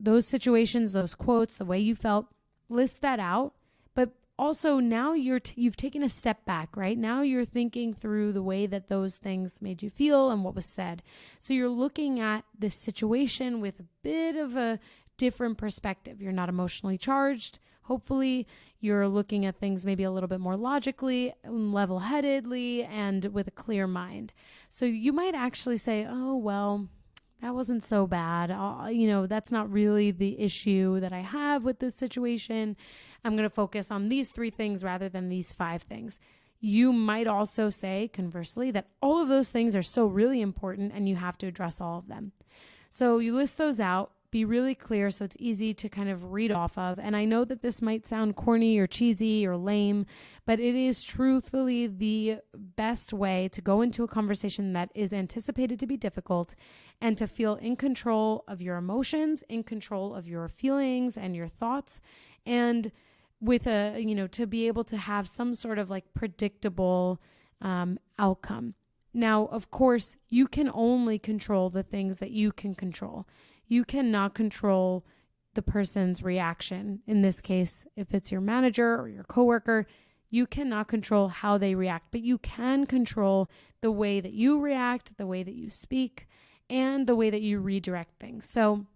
those 0.00 0.26
situations, 0.26 0.92
those 0.92 1.14
quotes, 1.14 1.56
the 1.56 1.64
way 1.64 1.78
you 1.78 1.94
felt, 1.94 2.26
list 2.68 3.00
that 3.00 3.18
out 3.18 3.54
But 3.94 4.10
also 4.38 4.78
now 4.78 5.14
you're 5.14 5.38
t- 5.38 5.60
you've 5.60 5.76
taken 5.76 6.02
a 6.02 6.08
step 6.08 6.44
back 6.44 6.76
right 6.76 6.98
now 6.98 7.22
you're 7.22 7.46
thinking 7.46 7.94
through 7.94 8.32
the 8.32 8.42
way 8.42 8.66
that 8.66 8.88
those 8.88 9.16
things 9.16 9.62
made 9.62 9.82
you 9.82 9.88
feel 9.88 10.30
and 10.30 10.44
what 10.44 10.54
was 10.54 10.66
said 10.66 11.02
so 11.38 11.54
you're 11.54 11.70
looking 11.70 12.20
at 12.20 12.44
this 12.56 12.74
situation 12.74 13.62
with 13.62 13.80
a 13.80 13.86
bit 14.02 14.36
of 14.36 14.54
a 14.54 14.78
different 15.18 15.58
perspective. 15.58 16.22
You're 16.22 16.32
not 16.32 16.48
emotionally 16.48 16.96
charged. 16.96 17.58
Hopefully, 17.88 18.46
you're 18.80 19.08
looking 19.08 19.46
at 19.46 19.56
things 19.56 19.82
maybe 19.82 20.04
a 20.04 20.10
little 20.10 20.28
bit 20.28 20.40
more 20.40 20.58
logically, 20.58 21.32
level 21.48 22.00
headedly, 22.00 22.84
and 22.84 23.24
with 23.32 23.48
a 23.48 23.50
clear 23.50 23.86
mind. 23.86 24.34
So 24.68 24.84
you 24.84 25.10
might 25.10 25.34
actually 25.34 25.78
say, 25.78 26.06
oh, 26.06 26.36
well, 26.36 26.86
that 27.40 27.54
wasn't 27.54 27.82
so 27.82 28.06
bad. 28.06 28.50
Uh, 28.50 28.88
you 28.90 29.08
know, 29.08 29.26
that's 29.26 29.50
not 29.50 29.72
really 29.72 30.10
the 30.10 30.38
issue 30.38 31.00
that 31.00 31.14
I 31.14 31.20
have 31.20 31.64
with 31.64 31.78
this 31.78 31.94
situation. 31.94 32.76
I'm 33.24 33.36
going 33.36 33.48
to 33.48 33.54
focus 33.54 33.90
on 33.90 34.10
these 34.10 34.30
three 34.30 34.50
things 34.50 34.84
rather 34.84 35.08
than 35.08 35.30
these 35.30 35.54
five 35.54 35.80
things. 35.80 36.18
You 36.60 36.92
might 36.92 37.26
also 37.26 37.70
say, 37.70 38.10
conversely, 38.12 38.70
that 38.72 38.88
all 39.00 39.22
of 39.22 39.28
those 39.28 39.48
things 39.48 39.74
are 39.74 39.82
so 39.82 40.04
really 40.04 40.42
important 40.42 40.92
and 40.94 41.08
you 41.08 41.16
have 41.16 41.38
to 41.38 41.46
address 41.46 41.80
all 41.80 41.98
of 41.98 42.08
them. 42.08 42.32
So 42.90 43.16
you 43.18 43.34
list 43.34 43.56
those 43.56 43.80
out, 43.80 44.12
be 44.30 44.44
really 44.44 44.74
clear 44.74 45.10
so 45.10 45.24
it's 45.24 45.36
easy 45.38 45.72
to 45.72 45.88
kind 45.88 46.08
of 46.08 46.32
read 46.32 46.52
off 46.52 46.76
of. 46.76 46.98
And 46.98 47.16
I 47.16 47.24
know 47.24 47.44
that 47.44 47.62
this 47.62 47.80
might 47.80 48.06
sound 48.06 48.36
corny 48.36 48.78
or 48.78 48.86
cheesy 48.86 49.46
or 49.46 49.56
lame, 49.56 50.06
but 50.44 50.60
it 50.60 50.74
is 50.74 51.02
truthfully 51.02 51.86
the 51.86 52.38
best 52.54 53.12
way 53.12 53.48
to 53.52 53.60
go 53.60 53.80
into 53.80 54.04
a 54.04 54.08
conversation 54.08 54.72
that 54.74 54.90
is 54.94 55.12
anticipated 55.12 55.78
to 55.80 55.86
be 55.86 55.96
difficult 55.96 56.54
and 57.00 57.16
to 57.16 57.26
feel 57.26 57.54
in 57.56 57.76
control 57.76 58.44
of 58.46 58.60
your 58.60 58.76
emotions, 58.76 59.42
in 59.48 59.62
control 59.62 60.14
of 60.14 60.28
your 60.28 60.48
feelings 60.48 61.16
and 61.16 61.34
your 61.34 61.48
thoughts, 61.48 62.00
and 62.44 62.92
with 63.40 63.66
a, 63.66 63.98
you 63.98 64.14
know, 64.14 64.26
to 64.26 64.46
be 64.46 64.66
able 64.66 64.84
to 64.84 64.96
have 64.96 65.28
some 65.28 65.54
sort 65.54 65.78
of 65.78 65.90
like 65.90 66.12
predictable 66.12 67.20
um, 67.62 67.98
outcome. 68.18 68.74
Now, 69.14 69.46
of 69.46 69.70
course, 69.70 70.16
you 70.28 70.46
can 70.46 70.70
only 70.74 71.18
control 71.18 71.70
the 71.70 71.82
things 71.82 72.18
that 72.18 72.30
you 72.30 72.52
can 72.52 72.74
control. 72.74 73.26
You 73.68 73.84
cannot 73.84 74.34
control 74.34 75.04
the 75.54 75.62
person's 75.62 76.22
reaction. 76.22 77.00
In 77.06 77.20
this 77.20 77.40
case, 77.40 77.86
if 77.96 78.14
it's 78.14 78.32
your 78.32 78.40
manager 78.40 78.98
or 78.98 79.08
your 79.08 79.24
coworker, 79.24 79.86
you 80.30 80.46
cannot 80.46 80.88
control 80.88 81.28
how 81.28 81.58
they 81.58 81.74
react, 81.74 82.08
but 82.10 82.20
you 82.20 82.38
can 82.38 82.86
control 82.86 83.48
the 83.80 83.90
way 83.90 84.20
that 84.20 84.32
you 84.32 84.60
react, 84.60 85.16
the 85.16 85.26
way 85.26 85.42
that 85.42 85.54
you 85.54 85.70
speak, 85.70 86.28
and 86.68 87.06
the 87.06 87.16
way 87.16 87.30
that 87.30 87.40
you 87.40 87.60
redirect 87.60 88.18
things. 88.20 88.48
So 88.48 88.86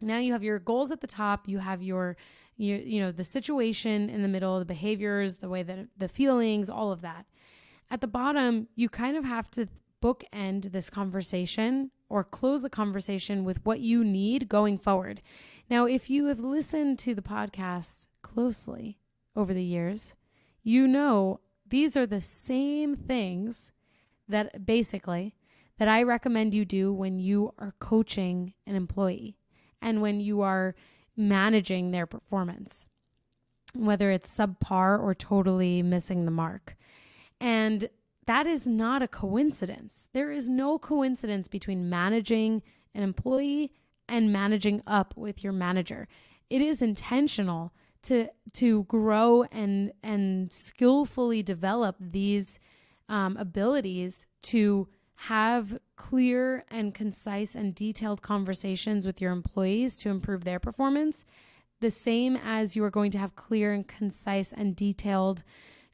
now 0.00 0.18
you 0.18 0.32
have 0.32 0.42
your 0.42 0.58
goals 0.58 0.90
at 0.90 1.00
the 1.00 1.06
top, 1.06 1.48
you 1.48 1.58
have 1.58 1.82
your 1.82 2.16
you, 2.56 2.76
you 2.76 3.00
know 3.00 3.10
the 3.10 3.24
situation 3.24 4.08
in 4.08 4.22
the 4.22 4.28
middle, 4.28 4.58
the 4.60 4.64
behaviors, 4.64 5.36
the 5.36 5.48
way 5.48 5.62
that 5.64 5.88
the 5.96 6.08
feelings, 6.08 6.70
all 6.70 6.92
of 6.92 7.00
that. 7.00 7.26
At 7.90 8.00
the 8.00 8.06
bottom, 8.06 8.68
you 8.76 8.88
kind 8.88 9.16
of 9.16 9.24
have 9.24 9.50
to 9.52 9.68
bookend 10.02 10.70
this 10.70 10.90
conversation 10.90 11.90
or 12.14 12.22
close 12.22 12.62
the 12.62 12.70
conversation 12.70 13.42
with 13.42 13.66
what 13.66 13.80
you 13.80 14.04
need 14.04 14.48
going 14.48 14.78
forward. 14.78 15.20
Now, 15.68 15.86
if 15.86 16.08
you 16.08 16.26
have 16.26 16.38
listened 16.38 16.96
to 17.00 17.12
the 17.12 17.22
podcast 17.22 18.06
closely 18.22 19.00
over 19.34 19.52
the 19.52 19.64
years, 19.64 20.14
you 20.62 20.86
know 20.86 21.40
these 21.68 21.96
are 21.96 22.06
the 22.06 22.20
same 22.20 22.94
things 22.94 23.72
that 24.28 24.64
basically 24.64 25.34
that 25.80 25.88
I 25.88 26.04
recommend 26.04 26.54
you 26.54 26.64
do 26.64 26.92
when 26.92 27.18
you 27.18 27.52
are 27.58 27.72
coaching 27.80 28.54
an 28.64 28.76
employee 28.76 29.36
and 29.82 30.00
when 30.00 30.20
you 30.20 30.40
are 30.42 30.76
managing 31.16 31.90
their 31.90 32.06
performance, 32.06 32.86
whether 33.74 34.12
it's 34.12 34.32
subpar 34.32 35.02
or 35.02 35.16
totally 35.16 35.82
missing 35.82 36.26
the 36.26 36.30
mark. 36.30 36.76
And 37.40 37.88
that 38.26 38.46
is 38.46 38.66
not 38.66 39.02
a 39.02 39.08
coincidence. 39.08 40.08
There 40.12 40.32
is 40.32 40.48
no 40.48 40.78
coincidence 40.78 41.48
between 41.48 41.88
managing 41.88 42.62
an 42.94 43.02
employee 43.02 43.72
and 44.08 44.32
managing 44.32 44.82
up 44.86 45.14
with 45.16 45.42
your 45.42 45.52
manager. 45.52 46.08
It 46.50 46.60
is 46.60 46.82
intentional 46.82 47.72
to 48.02 48.28
to 48.54 48.84
grow 48.84 49.44
and 49.44 49.92
and 50.02 50.52
skillfully 50.52 51.42
develop 51.42 51.96
these 51.98 52.58
um, 53.08 53.36
abilities 53.36 54.26
to 54.42 54.88
have 55.14 55.78
clear 55.96 56.64
and 56.68 56.94
concise 56.94 57.54
and 57.54 57.74
detailed 57.74 58.20
conversations 58.22 59.06
with 59.06 59.20
your 59.20 59.32
employees 59.32 59.96
to 59.96 60.10
improve 60.10 60.44
their 60.44 60.58
performance, 60.58 61.24
the 61.80 61.90
same 61.90 62.36
as 62.36 62.74
you 62.74 62.84
are 62.84 62.90
going 62.90 63.10
to 63.10 63.18
have 63.18 63.36
clear 63.36 63.72
and 63.72 63.86
concise 63.86 64.52
and 64.52 64.74
detailed 64.76 65.42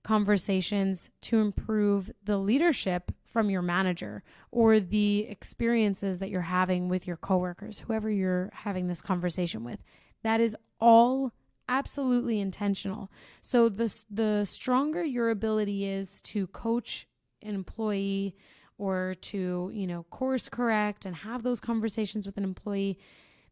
conversations 0.03 1.11
to 1.23 1.41
improve 1.41 2.11
the 2.25 2.39
leadership 2.39 3.13
from 3.25 3.51
your 3.51 3.63
manager 3.63 4.23
or 4.51 4.81
the 4.81 5.27
experiences 5.29 6.19
that 6.19 6.31
you're 6.31 6.41
having 6.41 6.89
with 6.89 7.07
your 7.07 7.17
coworkers, 7.17 7.79
whoever 7.79 8.11
you're 8.11 8.51
having 8.53 8.89
this 8.89 9.01
conversation 9.01 9.63
with. 9.63 9.83
That 10.23 10.41
is 10.41 10.57
all 10.81 11.33
absolutely 11.69 12.41
intentional. 12.41 13.11
So 13.43 13.69
the 13.69 14.03
the 14.11 14.45
stronger 14.45 15.05
your 15.05 15.31
ability 15.31 15.87
is 15.87 16.21
to 16.23 16.49
coach 16.49 17.07
an 17.43 17.55
employee 17.55 18.37
or 18.79 19.15
to, 19.21 19.71
you 19.73 19.87
know, 19.87 20.05
course 20.05 20.49
correct 20.49 21.05
and 21.05 21.15
have 21.15 21.43
those 21.43 21.61
conversations 21.61 22.27
with 22.27 22.39
an 22.39 22.45
employee, 22.45 22.99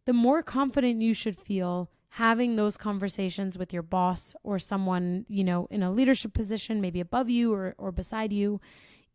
the 0.06 0.12
more 0.12 0.42
confident 0.42 1.02
you 1.02 1.12
should 1.12 1.36
feel 1.36 1.90
having 2.10 2.56
those 2.56 2.76
conversations 2.76 3.58
with 3.58 3.72
your 3.72 3.82
boss 3.82 4.34
or 4.42 4.58
someone, 4.58 5.26
you 5.28 5.44
know, 5.44 5.68
in 5.70 5.82
a 5.82 5.92
leadership 5.92 6.32
position, 6.32 6.80
maybe 6.80 7.00
above 7.00 7.28
you 7.28 7.52
or, 7.52 7.74
or 7.78 7.92
beside 7.92 8.32
you, 8.32 8.60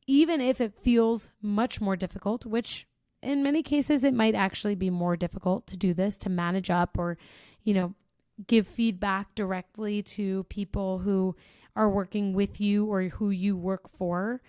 even 0.05 0.39
if 0.39 0.61
it 0.61 0.73
feels 0.81 1.29
much 1.41 1.81
more 1.81 1.95
difficult, 1.95 2.45
which 2.45 2.87
in 3.21 3.41
many 3.41 3.63
cases 3.63 4.03
it 4.03 4.13
might 4.13 4.35
actually 4.35 4.75
be 4.75 4.89
more 4.89 5.15
difficult 5.15 5.65
to 5.67 5.77
do 5.77 5.93
this, 5.93 6.17
to 6.17 6.29
manage 6.29 6.69
up 6.69 6.97
or, 6.97 7.17
you 7.63 7.73
know, 7.73 7.93
give 8.47 8.67
feedback 8.67 9.33
directly 9.35 10.01
to 10.01 10.43
people 10.45 10.99
who 10.99 11.35
are 11.75 11.89
working 11.89 12.33
with 12.33 12.61
you 12.61 12.85
or 12.85 13.03
who 13.03 13.29
you 13.29 13.55
work 13.55 13.89
for 13.97 14.41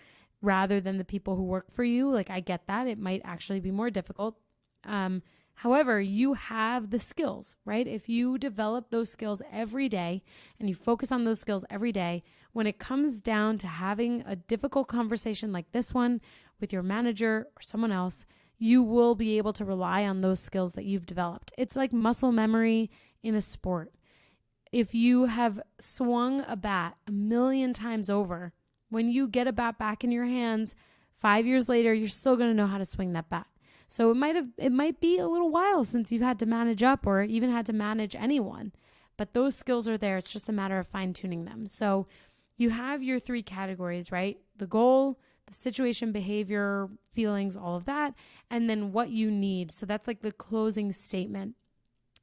rather 0.43 0.81
than 0.81 0.99
the 0.99 1.05
people 1.05 1.37
who 1.37 1.43
work 1.43 1.73
for 1.73 1.85
you. 1.85 2.11
Like, 2.11 2.29
I 2.31 2.41
get 2.41 2.67
that. 2.67 2.87
It 2.87 2.99
might 2.99 3.23
actually 3.25 3.61
be 3.61 3.71
more 3.71 3.91
difficult. 3.91 4.37
Um, 4.85 5.23
however, 5.55 6.01
you 6.01 6.35
have 6.35 6.91
the 6.91 6.99
skills, 6.99 7.57
right? 7.65 7.87
If 7.87 8.09
you 8.09 8.39
develop 8.39 8.91
those 8.91 9.11
skills 9.11 9.43
every 9.53 9.89
day 9.89 10.23
and 10.59 10.69
you 10.69 10.75
focus 10.75 11.13
on 11.13 11.25
those 11.25 11.41
skills 11.41 11.65
every 11.71 11.93
day, 11.93 12.23
when 12.53 12.67
it 12.67 12.79
comes 12.79 13.21
down 13.21 13.59
to 13.59 13.67
having 13.67 14.23
a 14.27 14.37
difficult 14.37 14.89
conversation 14.89 15.53
like 15.53 15.73
this 15.73 15.93
one 15.93 16.21
with 16.61 16.73
your 16.73 16.83
manager 16.83 17.49
or 17.57 17.63
someone 17.63 17.93
else, 17.93 18.27
you 18.59 18.83
will 18.83 19.15
be 19.15 19.37
able 19.37 19.53
to 19.53 19.65
rely 19.65 20.05
on 20.05 20.21
those 20.21 20.41
skills 20.41 20.73
that 20.73 20.85
you've 20.85 21.07
developed. 21.07 21.53
It's 21.59 21.77
like 21.77 21.93
muscle 21.93 22.33
memory 22.33 22.91
in 23.23 23.35
a 23.35 23.41
sport. 23.41 23.93
If 24.73 24.95
you 24.95 25.27
have 25.27 25.61
swung 25.79 26.45
a 26.47 26.57
bat 26.57 26.97
a 27.07 27.13
million 27.13 27.73
times 27.73 28.09
over, 28.09 28.53
when 28.91 29.11
you 29.11 29.29
get 29.29 29.47
a 29.47 29.53
bat 29.53 29.79
back 29.79 30.05
in 30.05 30.13
your 30.13 30.25
hands, 30.25 30.75
five 31.17 31.47
years 31.47 31.69
later, 31.69 31.93
you're 31.93 32.09
still 32.09 32.37
going 32.37 32.51
to 32.51 32.57
know 32.57 32.67
how 32.67 32.79
to 32.79 32.85
swing 32.85 33.13
that 33.13 33.29
bat. 33.29 33.47
So 33.87 34.11
it 34.11 34.17
might 34.17 34.35
have 34.35 34.49
it 34.57 34.73
might 34.73 35.01
be 35.01 35.19
a 35.19 35.29
little 35.29 35.51
while 35.51 35.85
since 35.85 36.11
you've 36.11 36.23
had 36.23 36.39
to 36.41 36.47
manage 36.47 36.83
up 36.83 37.07
or 37.07 37.23
even 37.23 37.51
had 37.51 37.67
to 37.67 37.73
manage 37.73 38.17
anyone. 38.17 38.73
But 39.17 39.33
those 39.33 39.55
skills 39.55 39.87
are 39.87 39.99
there. 39.99 40.17
It's 40.17 40.33
just 40.33 40.49
a 40.49 40.53
matter 40.53 40.79
of 40.79 40.89
fine 40.89 41.13
tuning 41.13 41.45
them. 41.45 41.67
So 41.67 42.07
you 42.57 42.71
have 42.71 43.03
your 43.03 43.19
three 43.19 43.43
categories, 43.43 44.11
right? 44.11 44.39
The 44.57 44.67
goal, 44.67 45.19
the 45.47 45.55
situation, 45.55 46.13
behavior, 46.13 46.89
feelings, 47.11 47.57
all 47.57 47.77
of 47.77 47.85
that, 47.85 48.15
and 48.51 48.69
then 48.69 48.93
what 48.93 49.11
you 49.11 49.31
need. 49.31 49.73
So 49.73 49.87
that's 49.87 50.07
like 50.07 50.23
the 50.23 50.33
closing 50.33 50.93
statement. 50.93 51.55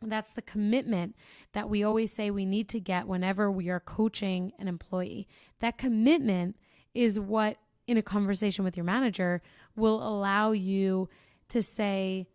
That's 0.02 0.32
the 0.32 0.42
commitment 0.42 1.16
that 1.54 1.70
we 1.70 1.84
always 1.84 2.12
say 2.12 2.32
we 2.32 2.46
need 2.46 2.70
to 2.70 2.80
get 2.80 3.08
whenever 3.08 3.52
we 3.52 3.70
are 3.70 3.80
coaching 3.80 4.52
an 4.58 4.68
employee. 4.68 5.28
That 5.60 5.78
commitment 5.78 6.56
is 6.94 7.20
what, 7.20 7.58
in 7.88 7.98
a 7.98 8.02
conversation 8.02 8.66
with 8.66 8.76
your 8.76 8.84
manager, 8.84 9.42
will 9.76 10.02
allow 10.02 10.52
you 10.52 11.08
to 11.52 11.64
say, 11.64 12.28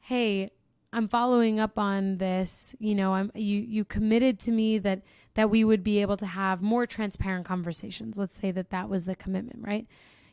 Hey, 0.00 0.50
I'm 0.92 1.08
following 1.08 1.58
up 1.58 1.78
on 1.78 2.18
this. 2.18 2.74
You 2.78 2.94
know, 2.94 3.14
I'm 3.14 3.30
you 3.34 3.60
you 3.60 3.84
committed 3.84 4.38
to 4.40 4.50
me 4.50 4.78
that 4.78 5.02
that 5.34 5.50
we 5.50 5.64
would 5.64 5.82
be 5.82 6.00
able 6.00 6.16
to 6.18 6.26
have 6.26 6.62
more 6.62 6.86
transparent 6.86 7.46
conversations. 7.46 8.16
Let's 8.16 8.34
say 8.34 8.50
that 8.52 8.70
that 8.70 8.88
was 8.88 9.04
the 9.04 9.16
commitment, 9.16 9.66
right? 9.66 9.86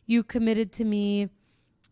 You 0.05 0.23
committed 0.23 0.71
to 0.73 0.83
me 0.83 1.29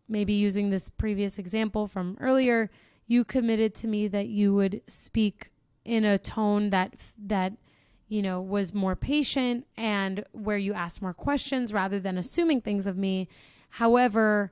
maybe 0.08 0.34
using 0.34 0.70
this 0.70 0.90
previous 0.90 1.40
example 1.40 1.88
from 1.88 2.18
earlier 2.20 2.70
you 3.10 3.26
committed 3.26 3.74
to 3.74 3.88
me 3.88 4.08
that 4.08 4.28
you 4.28 4.54
would 4.54 4.82
speak 4.88 5.52
in 5.84 6.06
a 6.06 6.18
tone 6.18 6.70
that 6.70 6.94
that 7.18 7.54
you 8.08 8.22
know 8.22 8.40
was 8.40 8.74
more 8.74 8.96
patient 8.96 9.66
and 9.76 10.24
where 10.32 10.58
you 10.58 10.74
asked 10.74 11.02
more 11.02 11.14
questions 11.14 11.74
rather 11.74 12.00
than 12.00 12.18
assuming 12.18 12.62
things 12.62 12.88
of 12.88 12.98
me 12.98 13.28
however 13.70 14.52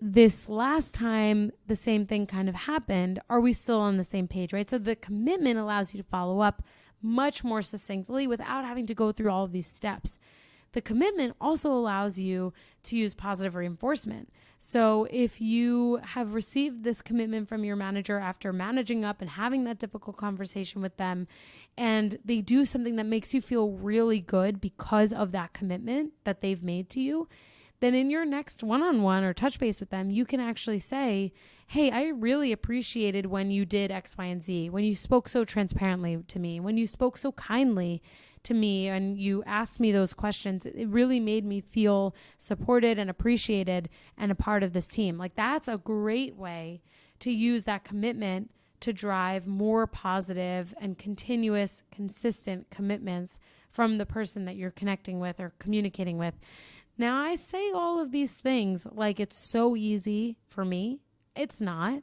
this 0.00 0.48
last 0.48 0.94
time 0.94 1.52
the 1.66 1.76
same 1.76 2.06
thing 2.06 2.26
kind 2.26 2.48
of 2.48 2.54
happened 2.54 3.20
are 3.28 3.40
we 3.40 3.52
still 3.52 3.80
on 3.80 3.96
the 3.96 4.04
same 4.04 4.26
page 4.26 4.52
right 4.52 4.70
so 4.70 4.78
the 4.78 4.96
commitment 4.96 5.58
allows 5.58 5.92
you 5.92 6.02
to 6.02 6.08
follow 6.08 6.40
up 6.40 6.62
much 7.02 7.44
more 7.44 7.62
succinctly 7.62 8.26
without 8.26 8.64
having 8.64 8.86
to 8.86 8.94
go 8.94 9.12
through 9.12 9.30
all 9.30 9.44
of 9.44 9.52
these 9.52 9.66
steps 9.66 10.18
the 10.72 10.80
commitment 10.80 11.34
also 11.40 11.72
allows 11.72 12.18
you 12.18 12.52
to 12.84 12.96
use 12.96 13.14
positive 13.14 13.54
reinforcement. 13.54 14.32
So 14.58 15.06
if 15.10 15.40
you 15.40 16.00
have 16.04 16.34
received 16.34 16.84
this 16.84 17.02
commitment 17.02 17.48
from 17.48 17.64
your 17.64 17.76
manager 17.76 18.18
after 18.18 18.52
managing 18.52 19.04
up 19.04 19.20
and 19.20 19.30
having 19.30 19.64
that 19.64 19.78
difficult 19.78 20.16
conversation 20.16 20.82
with 20.82 20.96
them, 20.96 21.26
and 21.76 22.18
they 22.24 22.40
do 22.40 22.64
something 22.64 22.96
that 22.96 23.06
makes 23.06 23.32
you 23.34 23.40
feel 23.40 23.70
really 23.70 24.20
good 24.20 24.60
because 24.60 25.12
of 25.12 25.32
that 25.32 25.54
commitment 25.54 26.12
that 26.24 26.40
they've 26.40 26.62
made 26.62 26.88
to 26.90 27.00
you, 27.00 27.26
then 27.80 27.94
in 27.94 28.10
your 28.10 28.24
next 28.24 28.62
one 28.62 28.82
on 28.82 29.02
one 29.02 29.24
or 29.24 29.34
touch 29.34 29.58
base 29.58 29.80
with 29.80 29.90
them, 29.90 30.10
you 30.10 30.24
can 30.24 30.40
actually 30.40 30.78
say, 30.78 31.32
Hey, 31.66 31.90
I 31.90 32.08
really 32.08 32.52
appreciated 32.52 33.26
when 33.26 33.50
you 33.50 33.64
did 33.64 33.90
X, 33.90 34.18
Y, 34.18 34.24
and 34.24 34.42
Z, 34.42 34.70
when 34.70 34.84
you 34.84 34.94
spoke 34.94 35.28
so 35.28 35.44
transparently 35.44 36.18
to 36.26 36.38
me, 36.38 36.60
when 36.60 36.76
you 36.76 36.86
spoke 36.86 37.16
so 37.16 37.32
kindly 37.32 38.02
to 38.42 38.54
me, 38.54 38.88
and 38.88 39.18
you 39.18 39.42
asked 39.44 39.80
me 39.80 39.92
those 39.92 40.14
questions. 40.14 40.64
It 40.66 40.88
really 40.88 41.20
made 41.20 41.44
me 41.44 41.60
feel 41.60 42.14
supported 42.38 42.98
and 42.98 43.10
appreciated 43.10 43.88
and 44.16 44.32
a 44.32 44.34
part 44.34 44.62
of 44.62 44.72
this 44.72 44.88
team. 44.88 45.18
Like, 45.18 45.34
that's 45.34 45.68
a 45.68 45.76
great 45.76 46.36
way 46.36 46.80
to 47.20 47.30
use 47.30 47.64
that 47.64 47.84
commitment 47.84 48.50
to 48.80 48.92
drive 48.94 49.46
more 49.46 49.86
positive 49.86 50.74
and 50.80 50.96
continuous, 50.96 51.82
consistent 51.92 52.70
commitments 52.70 53.38
from 53.70 53.98
the 53.98 54.06
person 54.06 54.46
that 54.46 54.56
you're 54.56 54.70
connecting 54.70 55.20
with 55.20 55.38
or 55.38 55.52
communicating 55.58 56.16
with. 56.16 56.34
Now, 57.00 57.22
I 57.22 57.34
say 57.34 57.70
all 57.70 57.98
of 57.98 58.12
these 58.12 58.34
things 58.34 58.86
like 58.92 59.20
it's 59.20 59.38
so 59.38 59.74
easy 59.74 60.36
for 60.46 60.66
me. 60.66 61.00
It's 61.34 61.58
not. 61.58 62.02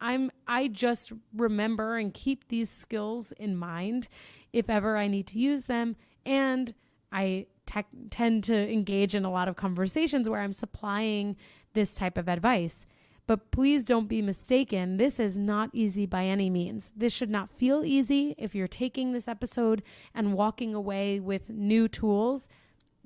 I'm 0.00 0.30
I 0.46 0.68
just 0.68 1.12
remember 1.36 1.98
and 1.98 2.14
keep 2.14 2.48
these 2.48 2.70
skills 2.70 3.32
in 3.32 3.58
mind 3.58 4.08
if 4.54 4.70
ever 4.70 4.96
I 4.96 5.06
need 5.06 5.26
to 5.26 5.38
use 5.38 5.64
them 5.64 5.96
and 6.24 6.72
I 7.12 7.48
te- 7.66 8.08
tend 8.08 8.42
to 8.44 8.56
engage 8.56 9.14
in 9.14 9.26
a 9.26 9.30
lot 9.30 9.48
of 9.48 9.56
conversations 9.56 10.30
where 10.30 10.40
I'm 10.40 10.52
supplying 10.52 11.36
this 11.74 11.94
type 11.96 12.16
of 12.16 12.26
advice. 12.26 12.86
But 13.26 13.50
please 13.50 13.84
don't 13.84 14.08
be 14.08 14.22
mistaken. 14.22 14.96
This 14.96 15.20
is 15.20 15.36
not 15.36 15.68
easy 15.74 16.06
by 16.06 16.24
any 16.24 16.48
means. 16.48 16.90
This 16.96 17.12
should 17.12 17.28
not 17.28 17.50
feel 17.50 17.84
easy 17.84 18.34
if 18.38 18.54
you're 18.54 18.66
taking 18.66 19.12
this 19.12 19.28
episode 19.28 19.82
and 20.14 20.32
walking 20.32 20.74
away 20.74 21.20
with 21.20 21.50
new 21.50 21.86
tools 21.86 22.48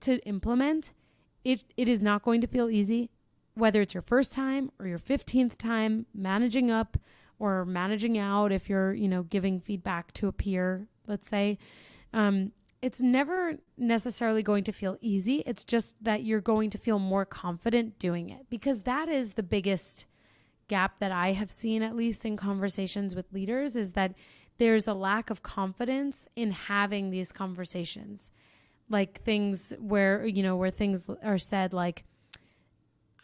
to 0.03 0.19
implement 0.21 0.93
it, 1.45 1.65
it 1.77 1.89
is 1.89 2.03
not 2.03 2.23
going 2.23 2.41
to 2.41 2.47
feel 2.47 2.71
easy, 2.71 3.11
whether 3.55 3.81
it's 3.81 3.95
your 3.95 4.03
first 4.03 4.33
time 4.33 4.71
or 4.79 4.87
your 4.87 4.99
15th 4.99 5.57
time 5.57 6.07
managing 6.15 6.71
up 6.71 6.97
or 7.39 7.65
managing 7.65 8.19
out 8.19 8.53
if 8.53 8.69
you're, 8.69 8.95
you 8.95 9.09
know, 9.09 9.25
giving 9.25 9.61
feedback 9.61 10.13
to 10.15 10.29
a 10.29 10.33
peer, 10.33 10.87
let's 11.07 11.29
say. 11.29 11.59
Um, 12.13 12.53
it's 12.81 13.01
never 13.01 13.55
necessarily 13.79 14.43
going 14.43 14.65
to 14.65 14.73
feel 14.73 14.97
easy. 15.01 15.43
It's 15.47 15.65
just 15.65 15.95
that 16.03 16.25
you're 16.25 16.41
going 16.41 16.71
to 16.71 16.79
feel 16.79 16.99
more 16.99 17.25
confident 17.25 17.99
doing 17.99 18.31
it 18.31 18.47
because 18.51 18.83
that 18.83 19.09
is 19.09 19.33
the 19.33 19.43
biggest 19.43 20.07
gap 20.69 20.99
that 20.99 21.13
I 21.13 21.33
have 21.33 21.51
seen, 21.51 21.83
at 21.83 21.95
least 21.95 22.25
in 22.25 22.37
conversations 22.37 23.15
with 23.15 23.33
leaders, 23.33 23.77
is 23.77 23.93
that 23.93 24.15
there's 24.59 24.89
a 24.89 24.95
lack 24.95 25.31
of 25.31 25.43
confidence 25.43 26.27
in 26.35 26.51
having 26.51 27.11
these 27.11 27.33
conversations 27.33 28.31
like 28.89 29.23
things 29.23 29.73
where 29.79 30.27
you 30.27 30.43
know 30.43 30.57
where 30.57 30.71
things 30.71 31.09
are 31.23 31.39
said 31.39 31.73
like 31.73 32.05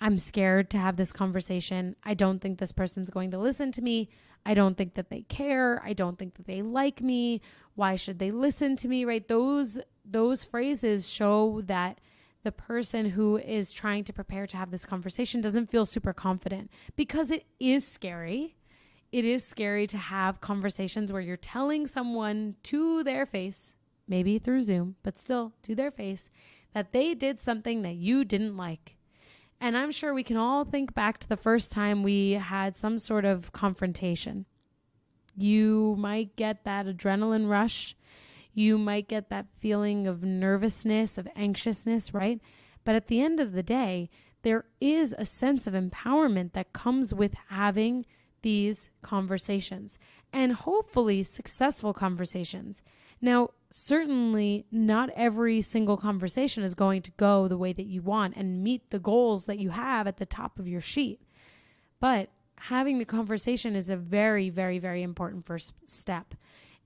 I'm 0.00 0.16
scared 0.16 0.70
to 0.70 0.78
have 0.78 0.96
this 0.96 1.12
conversation. 1.12 1.96
I 2.04 2.14
don't 2.14 2.40
think 2.40 2.58
this 2.58 2.72
person's 2.72 3.10
going 3.10 3.32
to 3.32 3.38
listen 3.38 3.72
to 3.72 3.82
me. 3.82 4.08
I 4.46 4.54
don't 4.54 4.76
think 4.76 4.94
that 4.94 5.10
they 5.10 5.22
care. 5.22 5.82
I 5.84 5.92
don't 5.92 6.18
think 6.18 6.36
that 6.36 6.46
they 6.46 6.62
like 6.62 7.02
me. 7.02 7.40
Why 7.74 7.96
should 7.96 8.18
they 8.18 8.30
listen 8.30 8.76
to 8.76 8.88
me? 8.88 9.04
Right? 9.04 9.26
Those 9.26 9.78
those 10.04 10.44
phrases 10.44 11.08
show 11.08 11.62
that 11.66 12.00
the 12.44 12.52
person 12.52 13.10
who 13.10 13.36
is 13.38 13.72
trying 13.72 14.04
to 14.04 14.12
prepare 14.12 14.46
to 14.46 14.56
have 14.56 14.70
this 14.70 14.86
conversation 14.86 15.40
doesn't 15.40 15.70
feel 15.70 15.84
super 15.84 16.12
confident 16.12 16.70
because 16.96 17.30
it 17.30 17.44
is 17.58 17.86
scary. 17.86 18.56
It 19.10 19.24
is 19.24 19.44
scary 19.44 19.86
to 19.88 19.98
have 19.98 20.40
conversations 20.40 21.12
where 21.12 21.20
you're 21.20 21.36
telling 21.36 21.86
someone 21.86 22.54
to 22.64 23.02
their 23.02 23.26
face 23.26 23.74
maybe 24.08 24.38
through 24.38 24.62
Zoom, 24.62 24.96
but 25.02 25.18
still 25.18 25.52
to 25.62 25.74
their 25.74 25.90
face, 25.90 26.30
that 26.74 26.92
they 26.92 27.14
did 27.14 27.40
something 27.40 27.82
that 27.82 27.94
you 27.94 28.24
didn't 28.24 28.56
like. 28.56 28.96
And 29.60 29.76
I'm 29.76 29.90
sure 29.90 30.14
we 30.14 30.22
can 30.22 30.36
all 30.36 30.64
think 30.64 30.94
back 30.94 31.18
to 31.18 31.28
the 31.28 31.36
first 31.36 31.72
time 31.72 32.02
we 32.02 32.32
had 32.32 32.76
some 32.76 32.98
sort 32.98 33.24
of 33.24 33.52
confrontation. 33.52 34.46
You 35.36 35.96
might 35.98 36.36
get 36.36 36.64
that 36.64 36.86
adrenaline 36.86 37.48
rush. 37.48 37.96
You 38.54 38.78
might 38.78 39.08
get 39.08 39.30
that 39.30 39.46
feeling 39.58 40.06
of 40.06 40.22
nervousness, 40.22 41.18
of 41.18 41.28
anxiousness, 41.36 42.14
right? 42.14 42.40
But 42.84 42.94
at 42.94 43.08
the 43.08 43.20
end 43.20 43.40
of 43.40 43.52
the 43.52 43.62
day, 43.62 44.10
there 44.42 44.64
is 44.80 45.14
a 45.18 45.24
sense 45.24 45.66
of 45.66 45.74
empowerment 45.74 46.52
that 46.52 46.72
comes 46.72 47.12
with 47.12 47.34
having 47.48 48.06
these 48.42 48.90
conversations 49.02 49.98
and 50.32 50.52
hopefully 50.52 51.22
successful 51.22 51.92
conversations. 51.92 52.82
Now, 53.20 53.50
certainly 53.70 54.64
not 54.70 55.10
every 55.14 55.60
single 55.60 55.96
conversation 55.96 56.62
is 56.62 56.74
going 56.74 57.02
to 57.02 57.10
go 57.12 57.48
the 57.48 57.58
way 57.58 57.72
that 57.72 57.86
you 57.86 58.00
want 58.02 58.34
and 58.36 58.62
meet 58.62 58.90
the 58.90 58.98
goals 58.98 59.46
that 59.46 59.58
you 59.58 59.70
have 59.70 60.06
at 60.06 60.16
the 60.16 60.26
top 60.26 60.58
of 60.58 60.66
your 60.66 60.80
sheet. 60.80 61.20
But 62.00 62.30
having 62.56 62.98
the 62.98 63.04
conversation 63.04 63.76
is 63.76 63.90
a 63.90 63.96
very, 63.96 64.50
very, 64.50 64.78
very 64.78 65.02
important 65.02 65.44
first 65.44 65.74
step. 65.86 66.34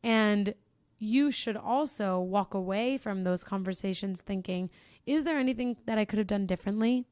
And 0.02 0.54
you 0.98 1.30
should 1.30 1.56
also 1.56 2.20
walk 2.20 2.54
away 2.54 2.96
from 2.96 3.24
those 3.24 3.44
conversations 3.44 4.20
thinking, 4.20 4.70
is 5.06 5.24
there 5.24 5.38
anything 5.38 5.76
that 5.86 5.98
I 5.98 6.04
could 6.04 6.18
have 6.18 6.28
done 6.28 6.46
differently? 6.46 7.04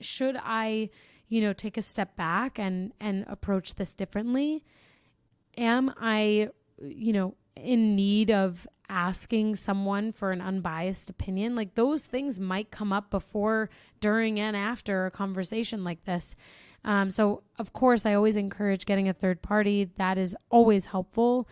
Should 0.00 0.36
I, 0.42 0.90
you 1.28 1.40
know, 1.40 1.52
take 1.52 1.76
a 1.76 1.82
step 1.82 2.16
back 2.16 2.58
and 2.58 2.92
and 3.00 3.24
approach 3.28 3.74
this 3.74 3.92
differently? 3.92 4.62
Am 5.56 5.92
I, 5.98 6.50
you 6.80 7.12
know, 7.12 7.34
in 7.56 7.96
need 7.96 8.30
of 8.30 8.66
asking 8.88 9.56
someone 9.56 10.12
for 10.12 10.30
an 10.30 10.40
unbiased 10.40 11.10
opinion. 11.10 11.54
Like 11.54 11.74
those 11.74 12.04
things 12.04 12.38
might 12.38 12.70
come 12.70 12.92
up 12.92 13.10
before, 13.10 13.70
during, 14.00 14.38
and 14.38 14.56
after 14.56 15.06
a 15.06 15.10
conversation 15.10 15.84
like 15.84 16.04
this. 16.04 16.36
Um, 16.84 17.10
so, 17.10 17.42
of 17.58 17.72
course, 17.72 18.06
I 18.06 18.14
always 18.14 18.36
encourage 18.36 18.86
getting 18.86 19.08
a 19.08 19.12
third 19.12 19.42
party. 19.42 19.90
That 19.96 20.18
is 20.18 20.36
always 20.50 20.86
helpful. 20.86 21.48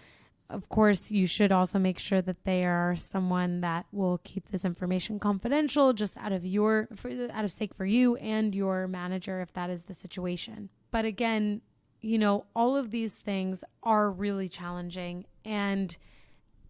Of 0.49 0.69
course, 0.69 1.11
you 1.11 1.27
should 1.27 1.51
also 1.51 1.79
make 1.79 1.99
sure 1.99 2.23
that 2.23 2.45
they 2.45 2.65
are 2.65 2.95
someone 2.95 3.63
that 3.63 3.87
will 3.91 4.21
keep 4.23 4.51
this 4.51 4.65
information 4.65 5.19
confidential, 5.19 5.93
just 5.93 6.17
out 6.19 6.33
of 6.33 6.45
your, 6.45 6.87
for, 6.95 7.11
out 7.33 7.45
of 7.45 7.51
sake 7.51 7.75
for 7.75 7.87
you 7.87 8.15
and 8.17 8.55
your 8.55 8.87
manager, 8.87 9.41
if 9.41 9.53
that 9.55 9.71
is 9.71 9.85
the 9.85 9.95
situation. 9.95 10.69
But 10.93 11.05
again, 11.05 11.63
you 12.01 12.19
know, 12.19 12.45
all 12.55 12.77
of 12.77 12.91
these 12.91 13.17
things 13.17 13.65
are 13.83 14.11
really 14.11 14.49
challenging. 14.49 15.25
And 15.45 15.97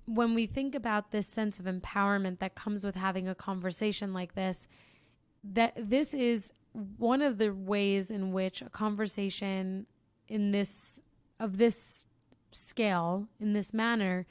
when 0.06 0.34
we 0.34 0.46
think 0.46 0.74
about 0.74 1.10
this 1.10 1.26
sense 1.26 1.58
of 1.58 1.66
empowerment 1.66 2.38
that 2.40 2.54
comes 2.54 2.84
with 2.84 2.94
having 2.94 3.28
a 3.28 3.34
conversation 3.34 4.12
like 4.12 4.34
this, 4.34 4.68
that 5.42 5.72
this 5.76 6.14
is 6.14 6.52
one 6.98 7.22
of 7.22 7.38
the 7.38 7.50
ways 7.50 8.10
in 8.10 8.32
which 8.32 8.60
a 8.60 8.68
conversation 8.68 9.86
in 10.28 10.50
this 10.50 11.00
of 11.38 11.58
this 11.58 12.04
scale 12.50 13.28
in 13.40 13.52
this 13.52 13.74
manner 13.74 14.26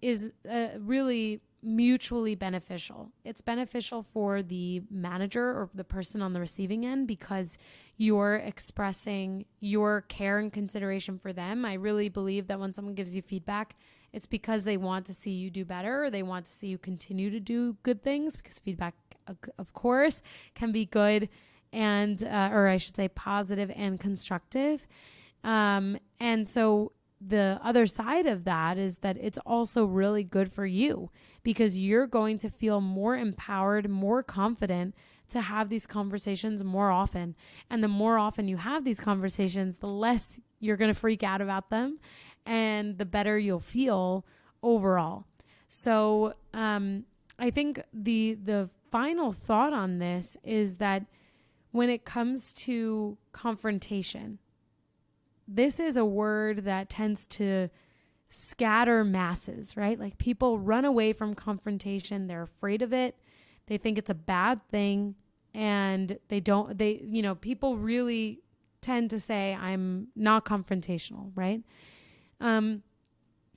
is 0.00 0.32
uh, 0.50 0.68
really 0.78 1.40
mutually 1.62 2.34
beneficial. 2.34 3.10
It's 3.24 3.40
beneficial 3.40 4.02
for 4.02 4.42
the 4.42 4.82
manager 4.90 5.44
or 5.44 5.70
the 5.74 5.84
person 5.84 6.22
on 6.22 6.32
the 6.32 6.40
receiving 6.40 6.86
end 6.86 7.08
because 7.08 7.58
you're 7.96 8.36
expressing 8.36 9.44
your 9.60 10.02
care 10.02 10.38
and 10.38 10.52
consideration 10.52 11.18
for 11.18 11.32
them. 11.32 11.64
I 11.64 11.74
really 11.74 12.08
believe 12.08 12.46
that 12.46 12.60
when 12.60 12.72
someone 12.72 12.94
gives 12.94 13.14
you 13.14 13.22
feedback, 13.22 13.74
it's 14.12 14.26
because 14.26 14.64
they 14.64 14.76
want 14.76 15.06
to 15.06 15.14
see 15.14 15.32
you 15.32 15.50
do 15.50 15.64
better 15.64 16.04
or 16.04 16.10
they 16.10 16.22
want 16.22 16.46
to 16.46 16.52
see 16.52 16.68
you 16.68 16.78
continue 16.78 17.30
to 17.30 17.40
do 17.40 17.76
good 17.82 18.02
things 18.02 18.36
because 18.36 18.58
feedback, 18.58 18.94
of 19.58 19.72
course, 19.72 20.22
can 20.54 20.72
be 20.72 20.86
good 20.86 21.28
and, 21.72 22.24
uh, 22.24 22.50
or 22.52 22.68
I 22.68 22.78
should 22.78 22.96
say, 22.96 23.08
positive 23.08 23.70
and 23.74 24.00
constructive. 24.00 24.86
Um, 25.44 25.98
and 26.20 26.48
so 26.48 26.92
the 27.20 27.58
other 27.62 27.86
side 27.86 28.26
of 28.26 28.44
that 28.44 28.78
is 28.78 28.98
that 28.98 29.16
it's 29.20 29.38
also 29.38 29.84
really 29.84 30.22
good 30.22 30.52
for 30.52 30.66
you 30.66 31.10
because 31.42 31.78
you're 31.78 32.06
going 32.06 32.38
to 32.38 32.48
feel 32.48 32.80
more 32.80 33.16
empowered, 33.16 33.88
more 33.88 34.22
confident 34.22 34.94
to 35.30 35.40
have 35.40 35.68
these 35.68 35.86
conversations 35.86 36.64
more 36.64 36.90
often. 36.90 37.34
And 37.70 37.82
the 37.82 37.88
more 37.88 38.18
often 38.18 38.48
you 38.48 38.56
have 38.56 38.84
these 38.84 39.00
conversations, 39.00 39.78
the 39.78 39.88
less 39.88 40.40
you're 40.60 40.76
going 40.76 40.92
to 40.92 40.98
freak 40.98 41.22
out 41.22 41.40
about 41.40 41.70
them 41.70 41.98
and 42.46 42.96
the 42.96 43.04
better 43.04 43.38
you'll 43.38 43.60
feel 43.60 44.24
overall. 44.62 45.24
So, 45.68 46.34
um, 46.54 47.04
I 47.38 47.50
think 47.50 47.80
the, 47.92 48.34
the 48.42 48.68
final 48.90 49.32
thought 49.32 49.72
on 49.72 49.98
this 49.98 50.36
is 50.42 50.78
that 50.78 51.04
when 51.70 51.90
it 51.90 52.04
comes 52.04 52.52
to 52.54 53.16
confrontation, 53.32 54.38
this 55.48 55.80
is 55.80 55.96
a 55.96 56.04
word 56.04 56.64
that 56.64 56.90
tends 56.90 57.26
to 57.26 57.70
scatter 58.30 59.02
masses, 59.04 59.76
right? 59.76 59.98
Like 59.98 60.18
people 60.18 60.58
run 60.58 60.84
away 60.84 61.14
from 61.14 61.34
confrontation, 61.34 62.26
they're 62.26 62.42
afraid 62.42 62.82
of 62.82 62.92
it. 62.92 63.16
they 63.66 63.78
think 63.78 63.96
it's 63.98 64.10
a 64.10 64.14
bad 64.14 64.60
thing 64.70 65.14
and 65.54 66.18
they 66.28 66.40
don't 66.40 66.78
they 66.78 67.00
you 67.04 67.22
know 67.22 67.34
people 67.34 67.76
really 67.78 68.40
tend 68.80 69.10
to 69.10 69.18
say 69.18 69.54
i'm 69.54 70.08
not 70.14 70.44
confrontational 70.44 71.30
right 71.34 71.62
um 72.40 72.82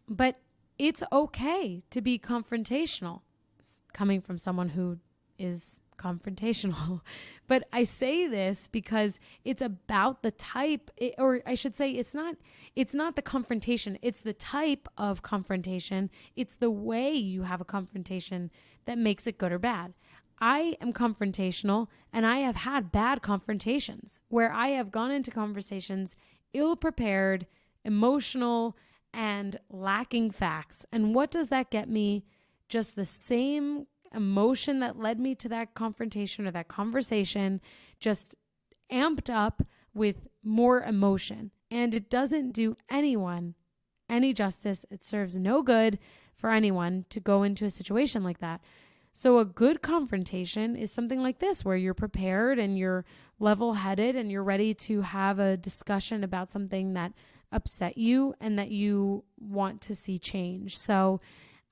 but 0.08 0.40
it's 0.80 1.04
okay 1.12 1.84
to 1.90 2.02
be 2.02 2.18
confrontational 2.18 3.22
coming 3.94 4.22
from 4.22 4.38
someone 4.38 4.70
who 4.70 4.98
is 5.38 5.80
confrontational. 6.02 7.02
but 7.48 7.68
I 7.72 7.84
say 7.84 8.28
this 8.28 8.68
because 8.68 9.20
it's 9.44 9.62
about 9.62 10.24
the 10.24 10.32
type 10.32 10.90
or 11.18 11.42
I 11.46 11.56
should 11.56 11.76
say 11.76 11.92
it's 11.92 12.14
not 12.14 12.36
it's 12.76 12.94
not 12.94 13.16
the 13.16 13.22
confrontation, 13.22 14.00
it's 14.02 14.20
the 14.20 14.34
type 14.34 14.88
of 14.98 15.22
confrontation. 15.22 16.10
It's 16.36 16.56
the 16.56 16.72
way 16.72 17.14
you 17.14 17.44
have 17.44 17.62
a 17.62 17.66
confrontation 17.66 18.52
that 18.86 18.98
makes 18.98 19.28
it 19.28 19.38
good 19.38 19.52
or 19.52 19.60
bad. 19.60 19.94
I 20.40 20.76
am 20.82 20.92
confrontational 20.92 21.88
and 22.12 22.26
I 22.26 22.38
have 22.38 22.56
had 22.56 22.92
bad 22.92 23.22
confrontations 23.22 24.20
where 24.30 24.52
I 24.52 24.70
have 24.70 24.92
gone 24.92 25.12
into 25.12 25.30
conversations 25.30 26.16
ill 26.54 26.76
prepared, 26.76 27.46
emotional, 27.86 28.76
and 29.14 29.58
lacking 29.70 30.32
facts. 30.32 30.86
And 30.92 31.14
what 31.14 31.32
does 31.32 31.50
that 31.50 31.72
get 31.72 31.90
me? 31.90 32.26
Just 32.70 32.96
the 32.96 33.06
same 33.06 33.88
emotion 34.14 34.80
that 34.80 35.00
led 35.00 35.20
me 35.20 35.36
to 35.36 35.50
that 35.50 35.74
confrontation 35.74 36.48
or 36.48 36.52
that 36.52 36.68
conversation, 36.68 37.62
just 38.00 38.36
amped 38.92 39.34
up 39.34 39.64
with 39.94 40.28
more 40.44 40.82
emotion. 40.82 41.52
And 41.70 41.94
it 41.94 42.10
doesn't 42.10 42.52
do 42.52 42.76
anyone 42.90 43.56
any 44.12 44.34
justice. 44.34 44.86
It 44.92 45.04
serves 45.04 45.38
no 45.38 45.64
good 45.64 45.98
for 46.36 46.52
anyone 46.52 47.06
to 47.10 47.20
go 47.20 47.44
into 47.44 47.66
a 47.66 47.70
situation 47.70 48.24
like 48.24 48.40
that. 48.40 48.62
So, 49.14 49.40
a 49.40 49.46
good 49.46 49.82
confrontation 49.82 50.76
is 50.76 50.92
something 50.92 51.22
like 51.22 51.40
this, 51.40 51.66
where 51.66 51.76
you're 51.76 51.94
prepared 51.94 52.60
and 52.60 52.78
you're 52.78 53.06
level 53.40 53.74
headed 53.74 54.16
and 54.16 54.32
you're 54.32 54.44
ready 54.44 54.74
to 54.74 55.02
have 55.02 55.40
a 55.40 55.58
discussion 55.58 56.24
about 56.24 56.50
something 56.50 56.94
that 56.94 57.14
upset 57.52 57.98
you 57.98 58.34
and 58.40 58.58
that 58.58 58.72
you 58.72 59.24
want 59.38 59.82
to 59.82 59.96
see 59.96 60.18
change. 60.18 60.78
So, 60.78 61.20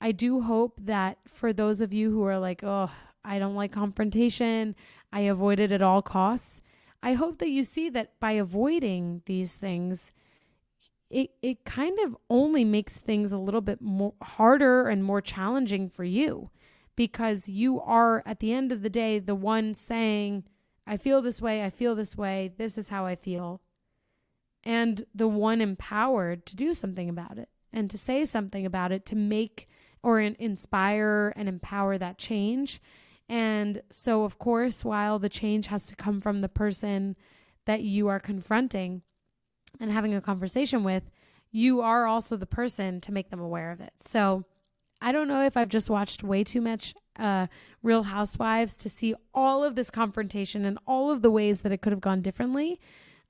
I 0.02 0.12
do 0.12 0.42
hope 0.42 0.80
that 0.84 1.18
for 1.28 1.52
those 1.52 1.82
of 1.82 1.94
you 1.94 2.12
who 2.12 2.24
are 2.24 2.40
like, 2.40 2.64
oh, 2.64 2.90
I 3.24 3.40
don't 3.40 3.56
like 3.56 3.72
confrontation, 3.72 4.76
I 5.12 5.22
avoid 5.22 5.60
it 5.60 5.72
at 5.72 5.82
all 5.82 6.02
costs. 6.02 6.62
I 7.02 7.14
hope 7.14 7.40
that 7.40 7.50
you 7.50 7.64
see 7.64 7.90
that 7.90 8.20
by 8.20 8.32
avoiding 8.32 9.22
these 9.26 9.56
things, 9.56 10.12
it, 11.10 11.32
it 11.42 11.66
kind 11.66 11.98
of 12.00 12.16
only 12.30 12.64
makes 12.64 13.02
things 13.02 13.32
a 13.32 13.38
little 13.38 13.62
bit 13.62 13.82
more 13.82 14.14
harder 14.22 14.88
and 14.88 15.04
more 15.04 15.22
challenging 15.22 15.90
for 15.90 16.04
you 16.04 16.50
because 16.96 17.48
you 17.48 17.80
are 17.82 18.22
at 18.26 18.40
the 18.40 18.54
end 18.54 18.72
of 18.72 18.82
the 18.82 18.90
day 18.90 19.20
the 19.20 19.36
one 19.36 19.74
saying, 19.74 20.44
I 20.86 20.98
feel 20.98 21.22
this 21.22 21.42
way, 21.42 21.64
I 21.64 21.70
feel 21.70 21.96
this 21.96 22.18
way, 22.18 22.52
this 22.58 22.78
is 22.78 22.90
how 22.90 23.06
I 23.06 23.16
feel. 23.16 23.62
And 24.64 25.06
the 25.16 25.28
one 25.28 25.62
empowered 25.62 26.46
to 26.48 26.56
do 26.56 26.74
something 26.74 27.10
about 27.10 27.38
it 27.38 27.50
and 27.72 27.90
to 27.90 27.98
say 27.98 28.26
something 28.26 28.66
about 28.66 28.92
it 28.92 29.06
to 29.08 29.16
make 29.16 29.68
or 30.04 30.20
in, 30.20 30.36
inspire 30.40 31.34
and 31.36 31.50
empower 31.50 31.98
that 31.98 32.18
change. 32.18 32.82
And 33.28 33.82
so, 33.92 34.24
of 34.24 34.40
course, 34.40 34.84
while 34.84 35.20
the 35.20 35.30
change 35.30 35.68
has 35.68 35.86
to 35.88 35.96
come 35.96 36.20
from 36.20 36.42
the 36.42 36.50
person 36.50 37.16
that 37.66 37.82
you 37.82 38.08
are 38.08 38.20
confronting 38.20 39.04
and 39.80 39.92
having 39.92 40.14
a 40.16 40.22
conversation 40.22 40.84
with, 40.84 41.04
you 41.52 41.82
are 41.82 42.06
also 42.06 42.38
the 42.38 42.46
person 42.46 43.02
to 43.02 43.12
make 43.12 43.30
them 43.30 43.40
aware 43.40 43.72
of 43.72 43.82
it. 43.82 43.94
So, 43.98 44.46
I 45.02 45.12
don't 45.12 45.28
know 45.28 45.46
if 45.46 45.56
I've 45.56 45.70
just 45.70 45.90
watched 45.90 46.24
way 46.24 46.44
too 46.44 46.60
much 46.60 46.94
uh, 47.18 47.48
Real 47.84 48.04
Housewives 48.04 48.76
to 48.78 48.90
see 48.90 49.16
all 49.34 49.64
of 49.64 49.76
this 49.76 49.90
confrontation 49.90 50.66
and 50.66 50.78
all 50.86 51.12
of 51.12 51.22
the 51.22 51.32
ways 51.32 51.62
that 51.62 51.72
it 51.72 51.82
could 51.82 51.94
have 51.94 52.02
gone 52.02 52.22
differently. 52.22 52.80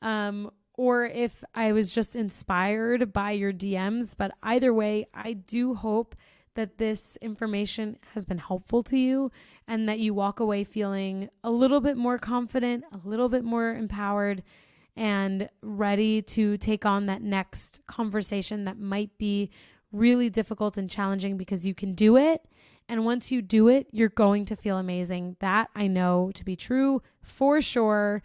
Um, 0.01 0.51
or 0.79 1.05
if 1.05 1.43
I 1.53 1.73
was 1.73 1.93
just 1.93 2.15
inspired 2.15 3.11
by 3.11 3.31
your 3.31 3.51
DMs. 3.51 4.15
But 4.17 4.31
either 4.41 4.73
way, 4.73 5.07
I 5.13 5.33
do 5.33 5.75
hope 5.75 6.15
that 6.55 6.77
this 6.77 7.17
information 7.21 7.97
has 8.13 8.25
been 8.25 8.37
helpful 8.37 8.83
to 8.83 8.97
you 8.97 9.31
and 9.67 9.87
that 9.87 9.99
you 9.99 10.13
walk 10.13 10.39
away 10.39 10.63
feeling 10.63 11.29
a 11.43 11.51
little 11.51 11.79
bit 11.79 11.97
more 11.97 12.17
confident, 12.17 12.83
a 12.91 13.07
little 13.07 13.29
bit 13.29 13.43
more 13.43 13.73
empowered, 13.73 14.43
and 14.95 15.47
ready 15.61 16.21
to 16.21 16.57
take 16.57 16.85
on 16.85 17.05
that 17.05 17.21
next 17.21 17.79
conversation 17.87 18.65
that 18.65 18.77
might 18.77 19.17
be 19.17 19.49
really 19.91 20.29
difficult 20.29 20.77
and 20.77 20.89
challenging 20.89 21.37
because 21.37 21.65
you 21.65 21.73
can 21.73 21.93
do 21.93 22.17
it. 22.17 22.41
And 22.87 23.05
once 23.05 23.31
you 23.31 23.41
do 23.41 23.67
it, 23.67 23.87
you're 23.91 24.09
going 24.09 24.45
to 24.45 24.55
feel 24.55 24.77
amazing. 24.77 25.37
That 25.39 25.69
I 25.75 25.87
know 25.87 26.31
to 26.33 26.43
be 26.43 26.55
true 26.55 27.01
for 27.21 27.61
sure. 27.61 28.23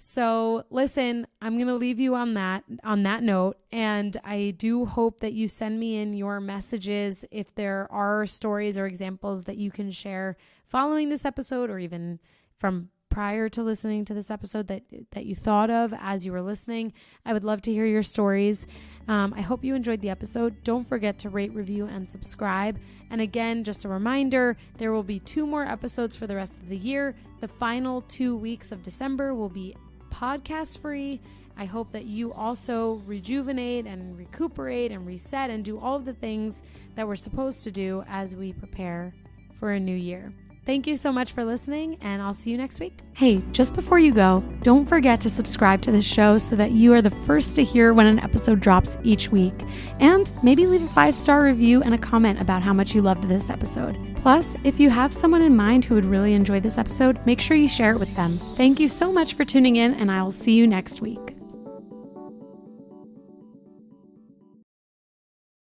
So, 0.00 0.64
listen, 0.70 1.26
I'm 1.42 1.56
going 1.56 1.66
to 1.66 1.74
leave 1.74 1.98
you 1.98 2.14
on 2.14 2.34
that 2.34 2.62
on 2.84 3.02
that 3.02 3.24
note 3.24 3.56
and 3.72 4.16
I 4.24 4.54
do 4.56 4.86
hope 4.86 5.18
that 5.20 5.32
you 5.32 5.48
send 5.48 5.80
me 5.80 5.96
in 5.96 6.14
your 6.14 6.40
messages 6.40 7.24
if 7.32 7.52
there 7.56 7.88
are 7.90 8.24
stories 8.24 8.78
or 8.78 8.86
examples 8.86 9.42
that 9.44 9.56
you 9.56 9.72
can 9.72 9.90
share 9.90 10.36
following 10.66 11.08
this 11.08 11.24
episode 11.24 11.68
or 11.68 11.80
even 11.80 12.20
from 12.56 12.90
prior 13.10 13.48
to 13.48 13.62
listening 13.64 14.04
to 14.04 14.14
this 14.14 14.30
episode 14.30 14.68
that 14.68 14.84
that 15.10 15.26
you 15.26 15.34
thought 15.34 15.70
of 15.70 15.92
as 15.98 16.24
you 16.24 16.30
were 16.30 16.42
listening. 16.42 16.92
I 17.26 17.32
would 17.32 17.42
love 17.42 17.62
to 17.62 17.72
hear 17.72 17.86
your 17.86 18.04
stories. 18.04 18.68
Um, 19.08 19.34
I 19.36 19.40
hope 19.40 19.64
you 19.64 19.74
enjoyed 19.74 20.00
the 20.00 20.10
episode. 20.10 20.62
Don't 20.62 20.86
forget 20.86 21.18
to 21.20 21.28
rate, 21.30 21.52
review, 21.52 21.86
and 21.86 22.08
subscribe. 22.08 22.78
And 23.10 23.20
again, 23.20 23.64
just 23.64 23.84
a 23.84 23.88
reminder 23.88 24.56
there 24.76 24.92
will 24.92 25.02
be 25.02 25.18
two 25.18 25.44
more 25.44 25.64
episodes 25.64 26.14
for 26.14 26.28
the 26.28 26.36
rest 26.36 26.58
of 26.58 26.68
the 26.68 26.76
year. 26.76 27.16
The 27.40 27.48
final 27.48 28.02
two 28.02 28.36
weeks 28.36 28.70
of 28.70 28.84
December 28.84 29.34
will 29.34 29.48
be 29.48 29.74
podcast 30.10 30.80
free. 30.80 31.20
I 31.56 31.64
hope 31.64 31.92
that 31.92 32.04
you 32.04 32.32
also 32.32 33.02
rejuvenate 33.06 33.86
and 33.86 34.16
recuperate 34.16 34.92
and 34.92 35.06
reset 35.06 35.50
and 35.50 35.64
do 35.64 35.78
all 35.78 35.96
of 35.96 36.04
the 36.04 36.12
things 36.12 36.62
that 36.94 37.06
we're 37.06 37.16
supposed 37.16 37.64
to 37.64 37.70
do 37.70 38.04
as 38.08 38.36
we 38.36 38.52
prepare 38.52 39.12
for 39.54 39.72
a 39.72 39.80
new 39.80 39.96
year. 39.96 40.32
Thank 40.68 40.86
you 40.86 40.98
so 40.98 41.10
much 41.10 41.32
for 41.32 41.46
listening, 41.46 41.96
and 42.02 42.20
I'll 42.20 42.34
see 42.34 42.50
you 42.50 42.58
next 42.58 42.78
week. 42.78 42.98
Hey, 43.14 43.42
just 43.52 43.72
before 43.74 43.98
you 43.98 44.12
go, 44.12 44.44
don't 44.62 44.84
forget 44.84 45.18
to 45.22 45.30
subscribe 45.30 45.80
to 45.80 45.90
the 45.90 46.02
show 46.02 46.36
so 46.36 46.56
that 46.56 46.72
you 46.72 46.92
are 46.92 47.00
the 47.00 47.08
first 47.08 47.56
to 47.56 47.64
hear 47.64 47.94
when 47.94 48.04
an 48.04 48.18
episode 48.18 48.60
drops 48.60 48.98
each 49.02 49.30
week. 49.30 49.54
And 49.98 50.30
maybe 50.42 50.66
leave 50.66 50.82
a 50.82 50.88
five 50.88 51.14
star 51.14 51.42
review 51.42 51.82
and 51.82 51.94
a 51.94 51.98
comment 51.98 52.38
about 52.38 52.62
how 52.62 52.74
much 52.74 52.94
you 52.94 53.00
loved 53.00 53.28
this 53.28 53.48
episode. 53.48 53.96
Plus, 54.22 54.56
if 54.64 54.78
you 54.78 54.90
have 54.90 55.14
someone 55.14 55.42
in 55.42 55.56
mind 55.56 55.84
who 55.84 55.94
would 55.94 56.04
really 56.04 56.34
enjoy 56.34 56.60
this 56.60 56.78
episode, 56.78 57.24
make 57.24 57.40
sure 57.40 57.56
you 57.56 57.68
share 57.68 57.92
it 57.92 57.98
with 57.98 58.14
them. 58.16 58.38
Thank 58.56 58.80
you 58.80 58.88
so 58.88 59.12
much 59.12 59.34
for 59.34 59.44
tuning 59.44 59.76
in, 59.76 59.94
and 59.94 60.10
I'll 60.10 60.30
see 60.30 60.54
you 60.54 60.66
next 60.66 61.00
week. 61.00 61.27